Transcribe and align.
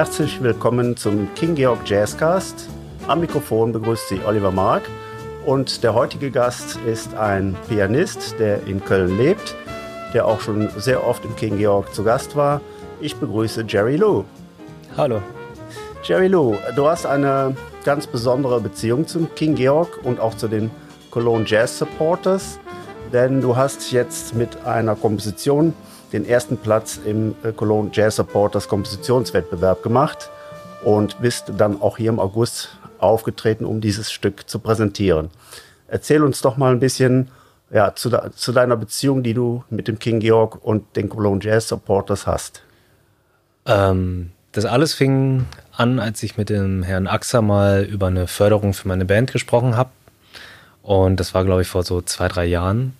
Herzlich 0.00 0.42
willkommen 0.42 0.96
zum 0.96 1.28
King 1.34 1.54
Georg 1.54 1.80
Jazzcast. 1.84 2.70
Am 3.06 3.20
Mikrofon 3.20 3.70
begrüßt 3.70 4.08
Sie 4.08 4.20
Oliver 4.26 4.50
Mark 4.50 4.84
und 5.44 5.84
der 5.84 5.92
heutige 5.92 6.30
Gast 6.30 6.78
ist 6.86 7.14
ein 7.16 7.54
Pianist, 7.68 8.34
der 8.38 8.66
in 8.66 8.82
Köln 8.82 9.18
lebt, 9.18 9.54
der 10.14 10.24
auch 10.24 10.40
schon 10.40 10.70
sehr 10.78 11.06
oft 11.06 11.22
im 11.26 11.36
King 11.36 11.58
Georg 11.58 11.94
zu 11.94 12.02
Gast 12.02 12.34
war. 12.34 12.62
Ich 13.02 13.14
begrüße 13.16 13.66
Jerry 13.68 13.96
Lou. 13.96 14.24
Hallo. 14.96 15.20
Jerry 16.02 16.28
Lou, 16.28 16.56
du 16.74 16.88
hast 16.88 17.04
eine 17.04 17.54
ganz 17.84 18.06
besondere 18.06 18.58
Beziehung 18.58 19.06
zum 19.06 19.28
King 19.34 19.54
Georg 19.54 20.00
und 20.02 20.18
auch 20.18 20.34
zu 20.34 20.48
den 20.48 20.70
Cologne 21.10 21.44
Jazz 21.46 21.78
Supporters, 21.78 22.58
denn 23.12 23.42
du 23.42 23.54
hast 23.54 23.92
jetzt 23.92 24.34
mit 24.34 24.64
einer 24.64 24.96
Komposition 24.96 25.74
den 26.12 26.26
ersten 26.26 26.56
Platz 26.56 26.98
im 27.04 27.34
äh, 27.42 27.52
Cologne 27.52 27.90
Jazz 27.92 28.16
Supporters 28.16 28.68
Kompositionswettbewerb 28.68 29.82
gemacht 29.82 30.30
und 30.84 31.20
bist 31.20 31.52
dann 31.56 31.80
auch 31.80 31.96
hier 31.96 32.10
im 32.10 32.18
August 32.18 32.76
aufgetreten, 32.98 33.64
um 33.64 33.80
dieses 33.80 34.10
Stück 34.12 34.48
zu 34.48 34.58
präsentieren. 34.58 35.30
Erzähl 35.88 36.22
uns 36.22 36.40
doch 36.40 36.56
mal 36.56 36.72
ein 36.72 36.80
bisschen 36.80 37.30
ja, 37.72 37.94
zu, 37.94 38.10
de 38.10 38.30
zu 38.34 38.52
deiner 38.52 38.76
Beziehung, 38.76 39.22
die 39.22 39.34
du 39.34 39.64
mit 39.70 39.88
dem 39.88 39.98
King 39.98 40.20
Georg 40.20 40.64
und 40.64 40.96
den 40.96 41.08
Cologne 41.08 41.40
Jazz 41.42 41.68
Supporters 41.68 42.26
hast. 42.26 42.62
Ähm, 43.66 44.32
das 44.52 44.64
alles 44.64 44.94
fing 44.94 45.46
an, 45.76 46.00
als 46.00 46.22
ich 46.22 46.36
mit 46.36 46.50
dem 46.50 46.82
Herrn 46.82 47.06
Axer 47.06 47.42
mal 47.42 47.84
über 47.84 48.08
eine 48.08 48.26
Förderung 48.26 48.74
für 48.74 48.88
meine 48.88 49.04
Band 49.04 49.32
gesprochen 49.32 49.76
habe. 49.76 49.90
Und 50.82 51.20
das 51.20 51.34
war, 51.34 51.44
glaube 51.44 51.62
ich, 51.62 51.68
vor 51.68 51.84
so 51.84 52.02
zwei, 52.02 52.26
drei 52.26 52.46
Jahren. 52.46 52.96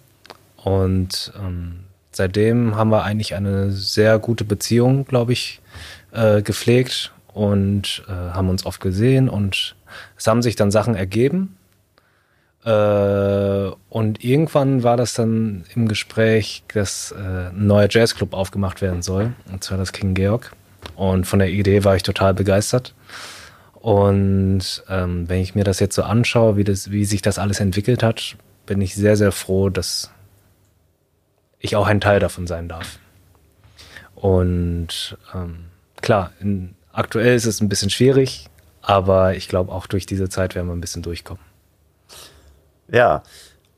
Und 0.56 1.32
ähm, 1.36 1.84
seitdem 2.12 2.76
haben 2.76 2.90
wir 2.90 3.04
eigentlich 3.04 3.34
eine 3.34 3.70
sehr 3.70 4.18
gute 4.18 4.44
Beziehung, 4.44 5.04
glaube 5.04 5.32
ich, 5.32 5.60
äh, 6.12 6.42
gepflegt 6.42 7.12
und 7.32 8.02
äh, 8.08 8.12
haben 8.12 8.48
uns 8.48 8.66
oft 8.66 8.80
gesehen 8.80 9.28
und 9.28 9.76
es 10.16 10.26
haben 10.26 10.42
sich 10.42 10.56
dann 10.56 10.70
Sachen 10.70 10.94
ergeben. 10.94 11.56
Äh, 12.64 13.70
und 13.88 14.22
irgendwann 14.22 14.82
war 14.82 14.96
das 14.96 15.14
dann 15.14 15.64
im 15.74 15.88
Gespräch, 15.88 16.62
dass 16.74 17.12
äh, 17.12 17.48
ein 17.48 17.66
neuer 17.66 17.88
Jazzclub 17.90 18.34
aufgemacht 18.34 18.82
werden 18.82 19.02
soll, 19.02 19.32
und 19.50 19.64
zwar 19.64 19.78
das 19.78 19.92
King 19.92 20.14
Georg. 20.14 20.52
Und 20.96 21.26
von 21.26 21.38
der 21.38 21.50
Idee 21.50 21.84
war 21.84 21.96
ich 21.96 22.02
total 22.02 22.34
begeistert. 22.34 22.94
Und 23.74 24.84
ähm, 24.88 25.28
wenn 25.28 25.40
ich 25.40 25.54
mir 25.54 25.64
das 25.64 25.80
jetzt 25.80 25.94
so 25.94 26.02
anschaue, 26.02 26.56
wie, 26.56 26.64
das, 26.64 26.90
wie 26.90 27.06
sich 27.06 27.22
das 27.22 27.38
alles 27.38 27.60
entwickelt 27.60 28.02
hat, 28.02 28.36
bin 28.66 28.80
ich 28.82 28.94
sehr, 28.94 29.16
sehr 29.16 29.32
froh, 29.32 29.70
dass 29.70 30.10
ich 31.60 31.76
auch 31.76 31.86
ein 31.86 32.00
Teil 32.00 32.18
davon 32.18 32.46
sein 32.46 32.68
darf. 32.68 32.98
Und 34.14 35.16
ähm, 35.34 35.66
klar, 36.00 36.32
in, 36.40 36.74
aktuell 36.92 37.36
ist 37.36 37.46
es 37.46 37.60
ein 37.60 37.68
bisschen 37.68 37.90
schwierig, 37.90 38.48
aber 38.82 39.34
ich 39.36 39.48
glaube, 39.48 39.72
auch 39.72 39.86
durch 39.86 40.06
diese 40.06 40.28
Zeit 40.28 40.54
werden 40.54 40.66
wir 40.66 40.74
ein 40.74 40.80
bisschen 40.80 41.02
durchkommen. 41.02 41.42
Ja, 42.90 43.22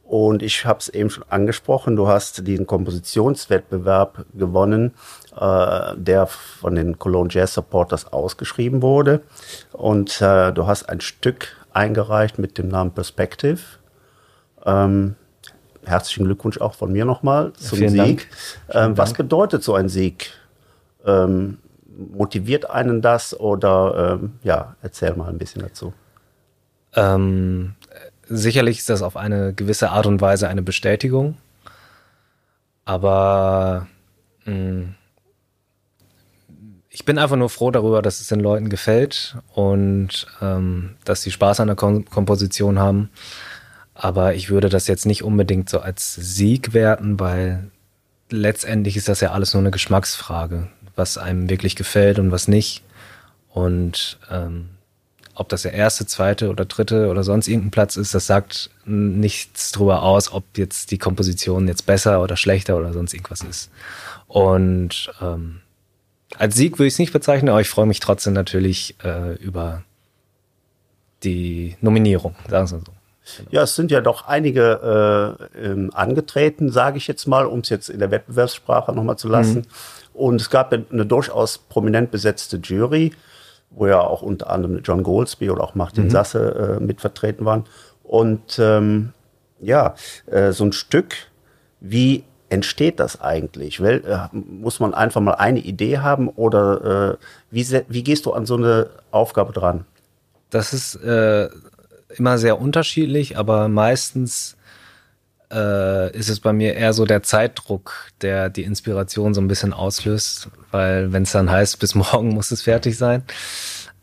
und 0.04 0.42
ich 0.42 0.64
habe 0.66 0.78
es 0.78 0.88
eben 0.88 1.10
schon 1.10 1.24
angesprochen, 1.28 1.96
du 1.96 2.08
hast 2.08 2.46
diesen 2.46 2.66
Kompositionswettbewerb 2.66 4.26
gewonnen, 4.34 4.92
äh, 5.38 5.96
der 5.96 6.26
von 6.26 6.74
den 6.74 6.98
Cologne 6.98 7.30
Jazz 7.32 7.54
Supporters 7.54 8.12
ausgeschrieben 8.12 8.82
wurde. 8.82 9.22
Und 9.72 10.20
äh, 10.20 10.52
du 10.52 10.66
hast 10.66 10.88
ein 10.88 11.00
Stück 11.00 11.56
eingereicht 11.72 12.38
mit 12.38 12.58
dem 12.58 12.68
Namen 12.68 12.92
Perspective. 12.92 13.60
Ähm, 14.66 15.16
herzlichen 15.84 16.24
Glückwunsch 16.24 16.58
auch 16.58 16.74
von 16.74 16.92
mir 16.92 17.04
nochmal 17.04 17.52
zum 17.54 17.78
Vielen 17.78 17.90
Sieg. 17.90 18.28
Ähm, 18.70 18.96
was 18.96 19.12
bedeutet 19.14 19.62
so 19.62 19.74
ein 19.74 19.88
Sieg? 19.88 20.32
Ähm, 21.04 21.58
motiviert 22.12 22.70
einen 22.70 23.02
das 23.02 23.38
oder 23.38 24.18
ähm, 24.20 24.34
ja, 24.42 24.76
erzähl 24.82 25.14
mal 25.14 25.28
ein 25.28 25.38
bisschen 25.38 25.62
dazu. 25.62 25.92
Ähm, 26.94 27.74
sicherlich 28.28 28.78
ist 28.78 28.90
das 28.90 29.02
auf 29.02 29.16
eine 29.16 29.52
gewisse 29.52 29.90
Art 29.90 30.06
und 30.06 30.20
Weise 30.20 30.48
eine 30.48 30.62
Bestätigung, 30.62 31.36
aber 32.84 33.88
mh, 34.44 34.54
mm, 34.54 34.94
ich 36.94 37.06
bin 37.06 37.18
einfach 37.18 37.36
nur 37.36 37.48
froh 37.48 37.70
darüber, 37.70 38.02
dass 38.02 38.20
es 38.20 38.28
den 38.28 38.40
Leuten 38.40 38.68
gefällt 38.68 39.38
und 39.54 40.26
ähm, 40.42 40.96
dass 41.06 41.22
sie 41.22 41.30
Spaß 41.30 41.60
an 41.60 41.68
der 41.68 41.76
Kom 41.76 42.04
Komposition 42.04 42.78
haben. 42.78 43.10
Aber 43.94 44.34
ich 44.34 44.50
würde 44.50 44.68
das 44.68 44.86
jetzt 44.86 45.06
nicht 45.06 45.22
unbedingt 45.22 45.68
so 45.68 45.80
als 45.80 46.14
Sieg 46.14 46.72
werten, 46.72 47.20
weil 47.20 47.70
letztendlich 48.30 48.96
ist 48.96 49.08
das 49.08 49.20
ja 49.20 49.32
alles 49.32 49.52
nur 49.52 49.62
eine 49.62 49.70
Geschmacksfrage, 49.70 50.68
was 50.96 51.18
einem 51.18 51.50
wirklich 51.50 51.76
gefällt 51.76 52.18
und 52.18 52.30
was 52.30 52.48
nicht. 52.48 52.82
Und 53.50 54.18
ähm, 54.30 54.70
ob 55.34 55.48
das 55.48 55.62
der 55.62 55.72
erste, 55.72 56.06
zweite 56.06 56.50
oder 56.50 56.64
dritte 56.64 57.08
oder 57.08 57.22
sonst 57.24 57.48
irgendein 57.48 57.70
Platz 57.70 57.96
ist, 57.96 58.14
das 58.14 58.26
sagt 58.26 58.70
nichts 58.84 59.72
darüber 59.72 60.02
aus, 60.02 60.32
ob 60.32 60.44
jetzt 60.56 60.90
die 60.90 60.98
Komposition 60.98 61.68
jetzt 61.68 61.86
besser 61.86 62.22
oder 62.22 62.36
schlechter 62.36 62.76
oder 62.76 62.92
sonst 62.92 63.14
irgendwas 63.14 63.42
ist. 63.42 63.70
Und 64.26 65.12
ähm, 65.20 65.60
als 66.36 66.56
Sieg 66.56 66.78
würde 66.78 66.86
ich 66.86 66.94
es 66.94 66.98
nicht 66.98 67.12
bezeichnen, 67.12 67.50
aber 67.50 67.60
ich 67.60 67.68
freue 67.68 67.86
mich 67.86 68.00
trotzdem 68.00 68.32
natürlich 68.32 68.96
äh, 69.04 69.34
über 69.36 69.82
die 71.22 71.76
Nominierung, 71.80 72.34
sagen 72.48 72.70
wir 72.70 72.78
so. 72.78 73.01
Genau. 73.36 73.48
Ja, 73.52 73.62
es 73.62 73.76
sind 73.76 73.90
ja 73.90 74.00
doch 74.00 74.26
einige 74.26 75.38
äh, 75.54 75.66
ähm, 75.66 75.90
angetreten, 75.94 76.70
sage 76.70 76.98
ich 76.98 77.06
jetzt 77.06 77.26
mal, 77.26 77.46
um 77.46 77.60
es 77.60 77.68
jetzt 77.68 77.88
in 77.88 77.98
der 77.98 78.10
Wettbewerbssprache 78.10 78.92
nochmal 78.92 79.16
zu 79.16 79.28
lassen. 79.28 79.58
Mhm. 79.58 79.64
Und 80.14 80.40
es 80.40 80.50
gab 80.50 80.72
eine 80.72 81.06
durchaus 81.06 81.58
prominent 81.58 82.10
besetzte 82.10 82.58
Jury, 82.58 83.12
wo 83.70 83.86
ja 83.86 84.00
auch 84.00 84.22
unter 84.22 84.50
anderem 84.50 84.80
John 84.82 85.02
Goldsby 85.02 85.50
oder 85.50 85.64
auch 85.64 85.74
Martin 85.74 86.04
mhm. 86.04 86.10
Sasse 86.10 86.78
äh, 86.80 86.82
mit 86.82 87.00
vertreten 87.00 87.44
waren. 87.44 87.64
Und 88.02 88.58
ähm, 88.58 89.12
ja, 89.60 89.94
äh, 90.26 90.52
so 90.52 90.64
ein 90.64 90.72
Stück, 90.72 91.14
wie 91.80 92.24
entsteht 92.50 93.00
das 93.00 93.20
eigentlich? 93.20 93.80
Well, 93.80 94.02
äh, 94.06 94.28
muss 94.36 94.80
man 94.80 94.92
einfach 94.92 95.20
mal 95.20 95.34
eine 95.34 95.60
Idee 95.60 95.98
haben 95.98 96.28
oder 96.28 97.12
äh, 97.12 97.16
wie, 97.50 97.66
wie 97.88 98.02
gehst 98.02 98.26
du 98.26 98.32
an 98.32 98.44
so 98.44 98.56
eine 98.56 98.90
Aufgabe 99.10 99.52
dran? 99.52 99.86
Das 100.50 100.74
ist 100.74 100.96
äh, 100.96 101.48
immer 102.18 102.38
sehr 102.38 102.60
unterschiedlich, 102.60 103.36
aber 103.38 103.68
meistens 103.68 104.56
äh, 105.52 106.16
ist 106.16 106.30
es 106.30 106.40
bei 106.40 106.52
mir 106.52 106.74
eher 106.74 106.92
so 106.92 107.04
der 107.04 107.22
Zeitdruck, 107.22 108.10
der 108.20 108.50
die 108.50 108.62
Inspiration 108.62 109.34
so 109.34 109.40
ein 109.40 109.48
bisschen 109.48 109.72
auslöst, 109.72 110.48
weil 110.70 111.12
wenn 111.12 111.24
es 111.24 111.32
dann 111.32 111.50
heißt, 111.50 111.78
bis 111.78 111.94
morgen 111.96 112.30
muss 112.30 112.50
es 112.50 112.62
fertig 112.62 112.96
sein. 112.96 113.22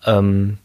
Ähm, 0.06 0.58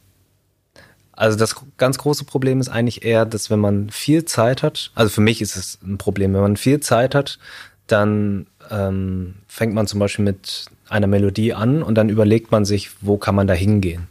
also 1.12 1.38
das 1.38 1.56
ganz 1.76 1.98
große 1.98 2.24
Problem 2.24 2.60
ist 2.60 2.68
eigentlich 2.68 3.04
eher, 3.04 3.24
dass 3.24 3.48
wenn 3.50 3.60
man 3.60 3.88
viel 3.90 4.24
Zeit 4.24 4.62
hat, 4.62 4.90
also 4.94 5.10
für 5.10 5.20
mich 5.20 5.40
ist 5.40 5.56
es 5.56 5.78
ein 5.82 5.96
Problem, 5.96 6.34
wenn 6.34 6.40
man 6.40 6.56
viel 6.56 6.80
Zeit 6.80 7.14
hat, 7.14 7.38
dann 7.86 8.46
ähm, 8.70 9.34
fängt 9.46 9.74
man 9.74 9.86
zum 9.86 10.00
Beispiel 10.00 10.24
mit 10.24 10.66
einer 10.88 11.06
Melodie 11.06 11.54
an 11.54 11.82
und 11.82 11.94
dann 11.94 12.08
überlegt 12.08 12.50
man 12.50 12.64
sich, 12.64 12.90
wo 13.00 13.16
kann 13.16 13.34
man 13.34 13.46
da 13.46 13.54
hingehen. 13.54 14.08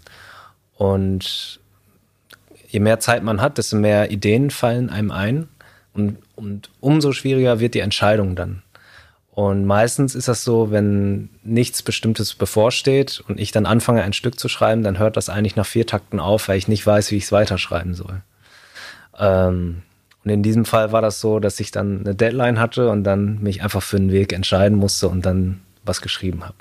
Und 0.76 1.60
je 2.74 2.80
mehr 2.80 3.00
Zeit 3.00 3.22
man 3.24 3.40
hat, 3.40 3.60
desto 3.60 3.78
mehr 3.78 4.10
Ideen 4.10 4.50
fallen 4.50 4.90
einem 4.90 5.12
ein 5.12 5.48
und, 5.94 6.18
und 6.36 6.72
umso 6.80 7.12
schwieriger 7.12 7.60
wird 7.60 7.76
die 7.76 7.82
Entscheidung 7.82 8.36
dann. 8.36 8.64
Und 9.30 9.66
meistens 9.66 10.16
ist 10.16 10.28
das 10.28 10.44
so, 10.44 10.72
wenn 10.72 11.30
nichts 11.44 11.84
Bestimmtes 11.84 12.34
bevorsteht 12.34 13.24
und 13.28 13.40
ich 13.40 13.52
dann 13.52 13.68
anfange, 13.68 14.02
ein 14.02 14.14
Stück 14.14 14.40
zu 14.40 14.50
schreiben, 14.50 14.82
dann 14.82 14.98
hört 14.98 15.18
das 15.18 15.30
eigentlich 15.30 15.56
nach 15.56 15.68
vier 15.68 15.86
Takten 15.86 16.20
auf, 16.20 16.48
weil 16.48 16.58
ich 16.58 16.68
nicht 16.68 16.86
weiß, 16.86 17.12
wie 17.12 17.18
ich 17.18 17.26
es 17.26 17.32
weiterschreiben 17.32 17.94
soll. 17.94 18.22
Ähm, 19.20 19.84
und 20.24 20.30
in 20.32 20.42
diesem 20.42 20.66
Fall 20.66 20.92
war 20.92 21.04
das 21.04 21.20
so, 21.20 21.40
dass 21.40 21.60
ich 21.60 21.70
dann 21.70 22.00
eine 22.00 22.16
Deadline 22.16 22.60
hatte 22.60 22.90
und 22.90 23.04
dann 23.04 23.42
mich 23.42 23.62
einfach 23.62 23.84
für 23.84 23.98
einen 23.98 24.12
Weg 24.12 24.34
entscheiden 24.34 24.78
musste 24.80 25.10
und 25.10 25.24
dann 25.24 25.62
was 25.84 26.02
geschrieben 26.02 26.44
habe. 26.44 26.56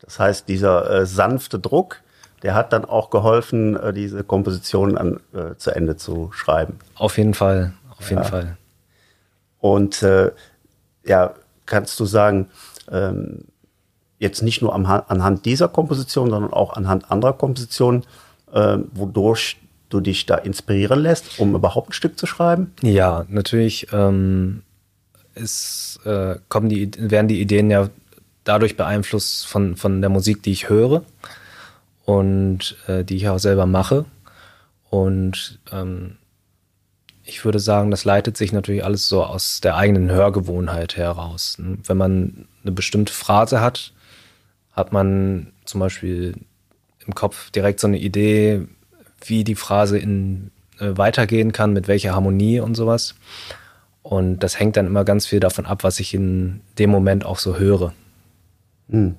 Das 0.00 0.18
heißt, 0.18 0.48
dieser 0.48 0.90
äh, 0.90 1.06
sanfte 1.06 1.60
Druck, 1.60 2.02
der 2.42 2.54
hat 2.54 2.72
dann 2.72 2.84
auch 2.84 3.10
geholfen, 3.10 3.76
äh, 3.76 3.92
diese 3.92 4.24
Komposition 4.24 4.96
an, 4.96 5.20
äh, 5.34 5.56
zu 5.56 5.70
Ende 5.70 5.96
zu 5.96 6.30
schreiben. 6.32 6.78
Auf 6.94 7.18
jeden 7.18 7.34
Fall, 7.34 7.72
auf 7.98 8.10
jeden 8.10 8.24
Fall. 8.24 8.56
Und 9.60 10.02
äh, 10.02 10.30
ja, 11.04 11.34
kannst 11.66 11.98
du 11.98 12.04
sagen, 12.04 12.48
ähm, 12.90 13.44
jetzt 14.18 14.42
nicht 14.42 14.62
nur 14.62 14.74
am, 14.74 14.86
anhand 14.86 15.44
dieser 15.44 15.68
Komposition, 15.68 16.30
sondern 16.30 16.52
auch 16.52 16.74
anhand 16.74 17.10
anderer 17.10 17.32
Kompositionen, 17.32 18.04
äh, 18.52 18.78
wodurch 18.92 19.58
du 19.88 20.00
dich 20.00 20.26
da 20.26 20.36
inspirieren 20.36 21.00
lässt, 21.00 21.38
um 21.38 21.54
überhaupt 21.54 21.90
ein 21.90 21.92
Stück 21.92 22.18
zu 22.18 22.26
schreiben? 22.26 22.72
Ja, 22.82 23.24
natürlich 23.28 23.88
ähm, 23.92 24.62
ist, 25.34 26.00
äh, 26.04 26.36
kommen 26.48 26.68
die, 26.68 26.90
werden 26.98 27.28
die 27.28 27.40
Ideen 27.40 27.70
ja 27.70 27.88
dadurch 28.44 28.76
beeinflusst 28.76 29.46
von, 29.46 29.76
von 29.76 30.00
der 30.00 30.10
Musik, 30.10 30.42
die 30.42 30.52
ich 30.52 30.68
höre 30.68 31.02
und 32.08 32.74
äh, 32.86 33.04
die 33.04 33.16
ich 33.16 33.28
auch 33.28 33.38
selber 33.38 33.66
mache. 33.66 34.06
Und 34.88 35.60
ähm, 35.70 36.16
ich 37.22 37.44
würde 37.44 37.60
sagen, 37.60 37.90
das 37.90 38.06
leitet 38.06 38.38
sich 38.38 38.50
natürlich 38.50 38.82
alles 38.82 39.08
so 39.08 39.22
aus 39.22 39.60
der 39.60 39.76
eigenen 39.76 40.10
Hörgewohnheit 40.10 40.96
heraus. 40.96 41.58
Wenn 41.58 41.96
man 41.98 42.48
eine 42.62 42.72
bestimmte 42.72 43.12
Phrase 43.12 43.60
hat, 43.60 43.92
hat 44.72 44.90
man 44.90 45.52
zum 45.66 45.80
Beispiel 45.80 46.32
im 47.06 47.14
Kopf 47.14 47.50
direkt 47.50 47.78
so 47.78 47.86
eine 47.86 47.98
Idee, 47.98 48.66
wie 49.22 49.44
die 49.44 49.54
Phrase 49.54 49.98
in, 49.98 50.50
äh, 50.78 50.96
weitergehen 50.96 51.52
kann, 51.52 51.74
mit 51.74 51.88
welcher 51.88 52.14
Harmonie 52.14 52.60
und 52.60 52.74
sowas. 52.74 53.16
Und 54.02 54.38
das 54.38 54.58
hängt 54.58 54.78
dann 54.78 54.86
immer 54.86 55.04
ganz 55.04 55.26
viel 55.26 55.40
davon 55.40 55.66
ab, 55.66 55.84
was 55.84 56.00
ich 56.00 56.14
in 56.14 56.62
dem 56.78 56.88
Moment 56.88 57.26
auch 57.26 57.38
so 57.38 57.58
höre. 57.58 57.92
Mhm. 58.86 59.16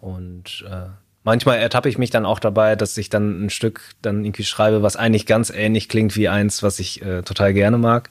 Und 0.00 0.64
äh, 0.68 0.88
manchmal 1.24 1.58
ertappe 1.58 1.88
ich 1.88 1.98
mich 1.98 2.10
dann 2.10 2.26
auch 2.26 2.38
dabei, 2.38 2.76
dass 2.76 2.96
ich 2.96 3.10
dann 3.10 3.44
ein 3.44 3.50
Stück 3.50 3.80
dann 4.02 4.24
irgendwie 4.24 4.44
schreibe, 4.44 4.82
was 4.82 4.96
eigentlich 4.96 5.26
ganz 5.26 5.50
ähnlich 5.50 5.88
klingt 5.88 6.16
wie 6.16 6.28
eins, 6.28 6.62
was 6.62 6.78
ich 6.78 7.02
äh, 7.02 7.22
total 7.22 7.54
gerne 7.54 7.78
mag. 7.78 8.10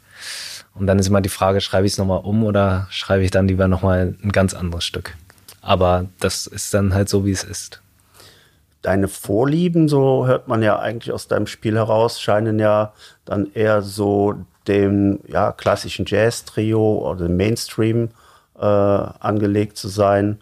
Und 0.73 0.87
dann 0.87 0.99
ist 0.99 1.07
immer 1.07 1.21
die 1.21 1.29
Frage, 1.29 1.61
schreibe 1.61 1.85
ich 1.85 1.93
es 1.93 1.97
nochmal 1.97 2.21
um 2.23 2.43
oder 2.43 2.87
schreibe 2.89 3.23
ich 3.23 3.31
dann 3.31 3.47
lieber 3.47 3.67
nochmal 3.67 4.15
ein 4.23 4.31
ganz 4.31 4.53
anderes 4.53 4.85
Stück. 4.85 5.15
Aber 5.61 6.05
das 6.19 6.47
ist 6.47 6.73
dann 6.73 6.93
halt 6.93 7.09
so, 7.09 7.25
wie 7.25 7.31
es 7.31 7.43
ist. 7.43 7.81
Deine 8.81 9.07
Vorlieben, 9.07 9.89
so 9.89 10.25
hört 10.25 10.47
man 10.47 10.63
ja 10.63 10.79
eigentlich 10.79 11.11
aus 11.11 11.27
deinem 11.27 11.45
Spiel 11.45 11.75
heraus, 11.75 12.19
scheinen 12.19 12.57
ja 12.57 12.93
dann 13.25 13.51
eher 13.53 13.83
so 13.83 14.35
dem 14.67 15.19
ja, 15.27 15.51
klassischen 15.51 16.05
Jazz-Trio 16.07 17.07
oder 17.07 17.27
dem 17.27 17.37
Mainstream 17.37 18.09
äh, 18.59 18.65
angelegt 18.65 19.77
zu 19.77 19.87
sein. 19.87 20.39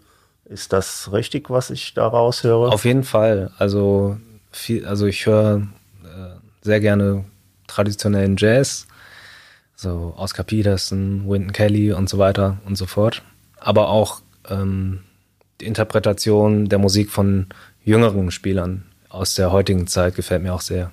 Ist 0.50 0.72
das 0.72 1.12
richtig, 1.12 1.48
was 1.48 1.70
ich 1.70 1.94
da 1.94 2.08
raushöre? 2.08 2.72
Auf 2.72 2.84
jeden 2.84 3.04
Fall. 3.04 3.52
Also, 3.58 4.18
viel, 4.50 4.84
also 4.84 5.06
ich 5.06 5.24
höre 5.24 5.68
äh, 6.02 6.34
sehr 6.60 6.80
gerne 6.80 7.24
traditionellen 7.68 8.34
Jazz, 8.36 8.88
so 9.76 10.12
Oscar 10.16 10.42
Peterson, 10.42 11.22
Wynton 11.28 11.52
Kelly 11.52 11.92
und 11.92 12.08
so 12.08 12.18
weiter 12.18 12.58
und 12.66 12.74
so 12.74 12.86
fort. 12.86 13.22
Aber 13.60 13.90
auch 13.90 14.22
ähm, 14.48 15.04
die 15.60 15.66
Interpretation 15.66 16.68
der 16.68 16.80
Musik 16.80 17.10
von 17.10 17.46
jüngeren 17.84 18.32
Spielern 18.32 18.86
aus 19.08 19.36
der 19.36 19.52
heutigen 19.52 19.86
Zeit 19.86 20.16
gefällt 20.16 20.42
mir 20.42 20.52
auch 20.52 20.62
sehr. 20.62 20.90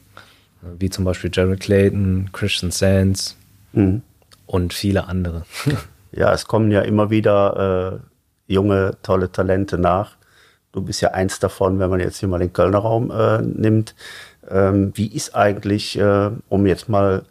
Wie 0.61 0.91
zum 0.91 1.03
Beispiel 1.03 1.31
Jared 1.33 1.61
Clayton, 1.61 2.29
Christian 2.31 2.69
Sands 2.69 3.35
mhm. 3.73 4.03
und 4.45 4.75
viele 4.75 5.07
andere. 5.07 5.45
Ja, 6.13 6.33
es 6.33 6.47
kommen 6.47 6.71
ja 6.71 6.81
immer 6.81 7.09
wieder 7.11 7.99
äh, 8.01 8.16
junge, 8.47 8.97
tolle 9.03 9.31
Talente 9.31 9.77
nach. 9.77 10.17
Du 10.71 10.81
bist 10.81 11.01
ja 11.01 11.11
eins 11.11 11.39
davon, 11.39 11.79
wenn 11.79 11.89
man 11.89 11.99
jetzt 11.99 12.19
hier 12.19 12.29
mal 12.29 12.39
den 12.39 12.53
Kölner 12.53 12.79
Raum 12.79 13.11
äh, 13.11 13.41
nimmt. 13.41 13.95
Ähm, 14.49 14.91
wie 14.95 15.07
ist 15.07 15.35
eigentlich, 15.35 15.97
äh, 15.97 16.31
um 16.49 16.65
jetzt 16.65 16.89
mal 16.89 17.23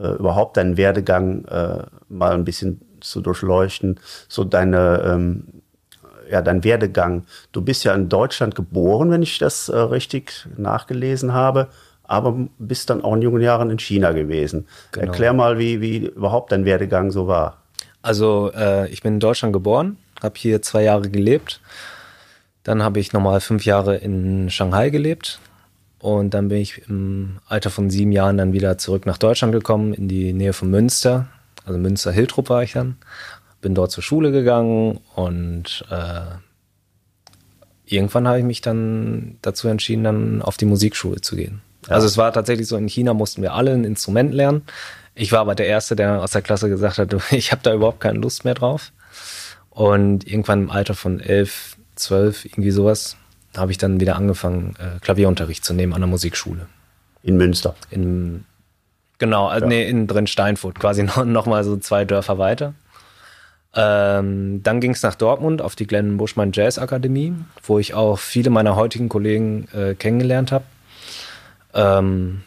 äh, 0.00 0.12
überhaupt 0.12 0.56
deinen 0.56 0.76
Werdegang 0.76 1.44
äh, 1.46 1.84
mal 2.08 2.32
ein 2.32 2.44
bisschen 2.44 2.80
zu 3.00 3.20
durchleuchten, 3.20 3.98
so 4.28 4.44
deine 4.44 5.02
ähm, 5.04 5.44
ja, 6.30 6.42
dein 6.42 6.62
Werdegang. 6.64 7.24
Du 7.52 7.60
bist 7.60 7.84
ja 7.84 7.92
in 7.94 8.08
Deutschland 8.08 8.54
geboren, 8.54 9.10
wenn 9.10 9.22
ich 9.22 9.38
das 9.38 9.68
äh, 9.68 9.76
richtig 9.76 10.46
nachgelesen 10.56 11.32
habe, 11.32 11.68
aber 12.04 12.36
bist 12.58 12.90
dann 12.90 13.02
auch 13.02 13.14
in 13.14 13.22
jungen 13.22 13.42
Jahren 13.42 13.70
in 13.70 13.78
China 13.78 14.12
gewesen. 14.12 14.66
Genau. 14.92 15.06
Erklär 15.06 15.32
mal, 15.32 15.58
wie, 15.58 15.80
wie 15.80 16.06
überhaupt 16.06 16.52
dein 16.52 16.64
Werdegang 16.64 17.10
so 17.10 17.26
war. 17.26 17.58
Also 18.02 18.50
äh, 18.54 18.88
ich 18.90 19.02
bin 19.02 19.14
in 19.14 19.20
Deutschland 19.20 19.52
geboren, 19.52 19.98
habe 20.22 20.34
hier 20.36 20.62
zwei 20.62 20.82
Jahre 20.82 21.10
gelebt. 21.10 21.60
Dann 22.62 22.82
habe 22.82 23.00
ich 23.00 23.12
nochmal 23.12 23.40
fünf 23.40 23.64
Jahre 23.64 23.96
in 23.96 24.50
Shanghai 24.50 24.90
gelebt. 24.90 25.40
Und 25.98 26.32
dann 26.32 26.48
bin 26.48 26.58
ich 26.58 26.88
im 26.88 27.38
Alter 27.46 27.70
von 27.70 27.90
sieben 27.90 28.12
Jahren 28.12 28.38
dann 28.38 28.52
wieder 28.52 28.78
zurück 28.78 29.04
nach 29.04 29.18
Deutschland 29.18 29.52
gekommen, 29.52 29.92
in 29.92 30.08
die 30.08 30.32
Nähe 30.32 30.52
von 30.52 30.70
Münster. 30.70 31.28
Also 31.66 31.78
Münster-Hiltrup 31.78 32.48
war 32.48 32.62
ich 32.62 32.72
dann 32.72 32.96
bin 33.60 33.74
dort 33.74 33.90
zur 33.90 34.02
Schule 34.02 34.32
gegangen 34.32 35.00
und 35.14 35.84
äh, 35.90 36.22
irgendwann 37.84 38.26
habe 38.26 38.38
ich 38.38 38.44
mich 38.44 38.60
dann 38.60 39.38
dazu 39.42 39.68
entschieden, 39.68 40.04
dann 40.04 40.42
auf 40.42 40.56
die 40.56 40.64
Musikschule 40.64 41.20
zu 41.20 41.36
gehen. 41.36 41.60
Ja. 41.88 41.94
Also 41.94 42.06
es 42.06 42.16
war 42.16 42.32
tatsächlich 42.32 42.68
so, 42.68 42.76
in 42.76 42.88
China 42.88 43.14
mussten 43.14 43.42
wir 43.42 43.54
alle 43.54 43.72
ein 43.72 43.84
Instrument 43.84 44.32
lernen. 44.34 44.62
Ich 45.14 45.32
war 45.32 45.40
aber 45.40 45.54
der 45.54 45.66
Erste, 45.66 45.96
der 45.96 46.22
aus 46.22 46.30
der 46.30 46.42
Klasse 46.42 46.68
gesagt 46.68 46.98
hat, 46.98 47.14
ich 47.30 47.52
habe 47.52 47.62
da 47.62 47.74
überhaupt 47.74 48.00
keine 48.00 48.18
Lust 48.18 48.44
mehr 48.44 48.54
drauf. 48.54 48.92
Und 49.80 50.30
irgendwann 50.30 50.64
im 50.64 50.70
Alter 50.70 50.92
von 50.92 51.20
elf, 51.20 51.78
zwölf, 51.94 52.44
irgendwie 52.44 52.70
sowas, 52.70 53.16
habe 53.56 53.72
ich 53.72 53.78
dann 53.78 53.98
wieder 53.98 54.14
angefangen, 54.14 54.76
äh, 54.78 55.00
Klavierunterricht 55.00 55.64
zu 55.64 55.72
nehmen 55.72 55.94
an 55.94 56.02
der 56.02 56.06
Musikschule. 56.06 56.66
In 57.22 57.38
Münster? 57.38 57.74
In, 57.88 58.44
genau, 59.16 59.46
also 59.46 59.64
ja. 59.64 59.68
nee, 59.70 59.88
in 59.88 60.06
Drin-Steinfurt, 60.06 60.78
quasi 60.78 61.02
noch, 61.04 61.24
noch 61.24 61.46
mal 61.46 61.64
so 61.64 61.78
zwei 61.78 62.04
Dörfer 62.04 62.36
weiter. 62.36 62.74
Ähm, 63.74 64.62
dann 64.62 64.82
ging 64.82 64.90
es 64.90 65.02
nach 65.02 65.14
Dortmund 65.14 65.62
auf 65.62 65.76
die 65.76 65.86
Glenn 65.86 66.18
Buschmann 66.18 66.52
Jazz 66.52 66.78
Akademie, 66.78 67.32
wo 67.62 67.78
ich 67.78 67.94
auch 67.94 68.18
viele 68.18 68.50
meiner 68.50 68.76
heutigen 68.76 69.08
Kollegen 69.08 69.66
äh, 69.72 69.94
kennengelernt 69.94 70.52
habe. 70.52 70.64
Ähm, 71.72 72.42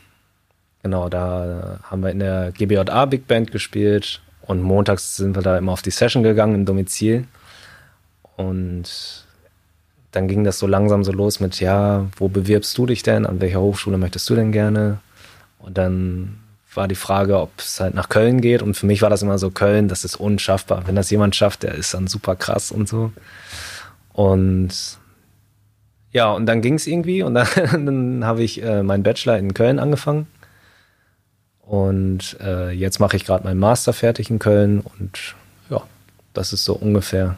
genau, 0.84 1.10
da 1.10 1.80
haben 1.82 2.04
wir 2.04 2.12
in 2.12 2.20
der 2.20 2.52
GBJA 2.52 3.06
Big 3.06 3.26
Band 3.26 3.52
gespielt 3.52 4.22
und 4.46 4.62
montags 4.62 5.16
sind 5.16 5.36
wir 5.36 5.42
da 5.42 5.58
immer 5.58 5.72
auf 5.72 5.82
die 5.82 5.92
Session 5.92 6.24
gegangen 6.24 6.56
im 6.56 6.66
Domizil. 6.66 7.26
Und 8.36 9.26
dann 10.12 10.28
ging 10.28 10.44
das 10.44 10.60
so 10.60 10.68
langsam 10.68 11.04
so 11.04 11.12
los 11.12 11.40
mit, 11.40 11.60
ja, 11.60 12.08
wo 12.18 12.28
bewirbst 12.28 12.78
du 12.78 12.86
dich 12.86 13.04
denn? 13.04 13.26
An 13.26 13.42
welcher 13.42 13.62
Hochschule 13.62 13.98
möchtest 13.98 14.30
du 14.30 14.36
denn 14.36 14.52
gerne? 14.52 15.00
Und 15.60 15.78
dann 15.78 16.40
war 16.74 16.88
die 16.88 16.96
Frage, 16.96 17.40
ob 17.40 17.52
es 17.58 17.80
halt 17.80 17.94
nach 17.94 18.10
Köln 18.10 18.42
geht. 18.42 18.62
Und 18.62 18.76
für 18.76 18.86
mich 18.86 19.02
war 19.02 19.10
das 19.10 19.22
immer 19.22 19.38
so, 19.38 19.50
Köln, 19.50 19.88
das 19.88 20.04
ist 20.04 20.16
unschaffbar. 20.16 20.84
Wenn 20.88 20.96
das 20.96 21.10
jemand 21.10 21.36
schafft, 21.36 21.64
der 21.64 21.76
ist 21.76 21.94
dann 21.94 22.08
super 22.08 22.36
krass 22.36 22.72
und 22.72 22.88
so. 22.88 23.12
Und 24.12 24.98
ja, 26.12 26.32
und 26.32 26.46
dann 26.46 26.62
ging 26.62 26.76
es 26.76 26.86
irgendwie 26.86 27.24
und 27.24 27.34
dann, 27.34 27.48
dann 27.72 28.26
habe 28.26 28.44
ich 28.44 28.62
äh, 28.62 28.84
meinen 28.84 29.04
Bachelor 29.04 29.38
in 29.38 29.54
Köln 29.54 29.80
angefangen. 29.80 30.28
Und 31.74 32.38
äh, 32.40 32.70
jetzt 32.70 33.00
mache 33.00 33.16
ich 33.18 33.26
gerade 33.26 33.46
meinen 33.46 33.60
Master 33.60 33.94
fertig 33.94 34.30
in 34.30 34.38
Köln 34.38 34.82
und 34.82 35.34
ja, 35.72 35.82
das 36.32 36.54
ist 36.54 36.66
so 36.66 36.76
ungefähr 36.76 37.38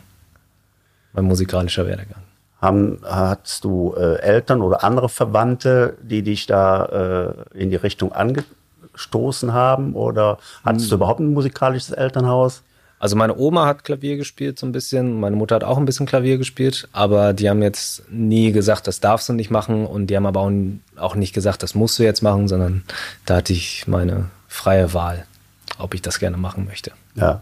mein 1.13 1.23
musikalischer 1.23 1.87
Werdegang. 1.87 2.21
Haben, 2.61 2.99
hattest 3.05 3.63
du 3.63 3.93
äh, 3.95 4.19
Eltern 4.19 4.61
oder 4.61 4.83
andere 4.83 5.07
Verwandte, 5.07 5.95
die 6.01 6.21
dich 6.21 6.47
da 6.47 7.45
äh, 7.53 7.57
in 7.57 7.69
die 7.69 7.77
Richtung 7.77 8.11
ange 8.11 8.43
gestoßen 8.91 9.53
haben? 9.53 9.95
Oder 9.95 10.37
hattest 10.65 10.87
hm. 10.87 10.89
du 10.89 10.95
überhaupt 10.95 11.21
ein 11.21 11.31
musikalisches 11.31 11.91
Elternhaus? 11.91 12.61
Also 12.97 13.15
meine 13.15 13.37
Oma 13.37 13.65
hat 13.65 13.83
Klavier 13.83 14.17
gespielt 14.17 14.57
so 14.57 14.65
ein 14.65 14.71
bisschen, 14.71 15.19
meine 15.19 15.35
Mutter 15.35 15.55
hat 15.55 15.63
auch 15.63 15.77
ein 15.77 15.85
bisschen 15.85 16.05
Klavier 16.05 16.37
gespielt, 16.37 16.87
aber 16.91 17.33
die 17.33 17.49
haben 17.49 17.61
jetzt 17.61 18.03
nie 18.09 18.51
gesagt, 18.51 18.87
das 18.87 18.99
darfst 18.99 19.27
du 19.27 19.33
nicht 19.33 19.51
machen 19.51 19.85
und 19.85 20.07
die 20.07 20.15
haben 20.15 20.25
aber 20.25 20.49
auch 20.95 21.15
nicht 21.15 21.33
gesagt, 21.33 21.61
das 21.61 21.75
musst 21.75 21.99
du 21.99 22.03
jetzt 22.03 22.21
machen, 22.21 22.47
sondern 22.47 22.83
da 23.25 23.37
hatte 23.37 23.53
ich 23.53 23.85
meine 23.87 24.29
freie 24.47 24.93
Wahl, 24.93 25.25
ob 25.77 25.93
ich 25.93 26.01
das 26.01 26.19
gerne 26.19 26.37
machen 26.37 26.65
möchte. 26.65 26.91
Ja. 27.15 27.41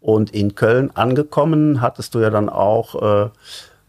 Und 0.00 0.30
in 0.30 0.54
Köln 0.54 0.90
angekommen, 0.94 1.80
hattest 1.80 2.14
du 2.14 2.20
ja 2.20 2.30
dann 2.30 2.48
auch 2.48 2.94
äh, 3.00 3.28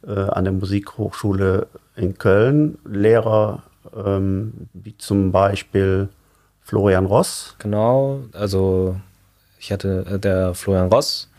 äh, 0.08 0.30
an 0.30 0.44
der 0.44 0.54
Musikhochschule 0.54 1.68
in 1.96 2.18
Köln 2.18 2.78
Lehrer, 2.86 3.64
ähm, 3.96 4.70
wie 4.74 4.98
zum 4.98 5.32
Beispiel 5.32 6.10
Florian 6.62 7.06
Ross. 7.06 7.56
Genau, 7.60 8.22
also 8.34 8.96
ich 9.60 9.72
hatte 9.72 10.06
äh, 10.10 10.20
der 10.20 10.54
Florian 10.54 10.90
Ross, 10.90 11.30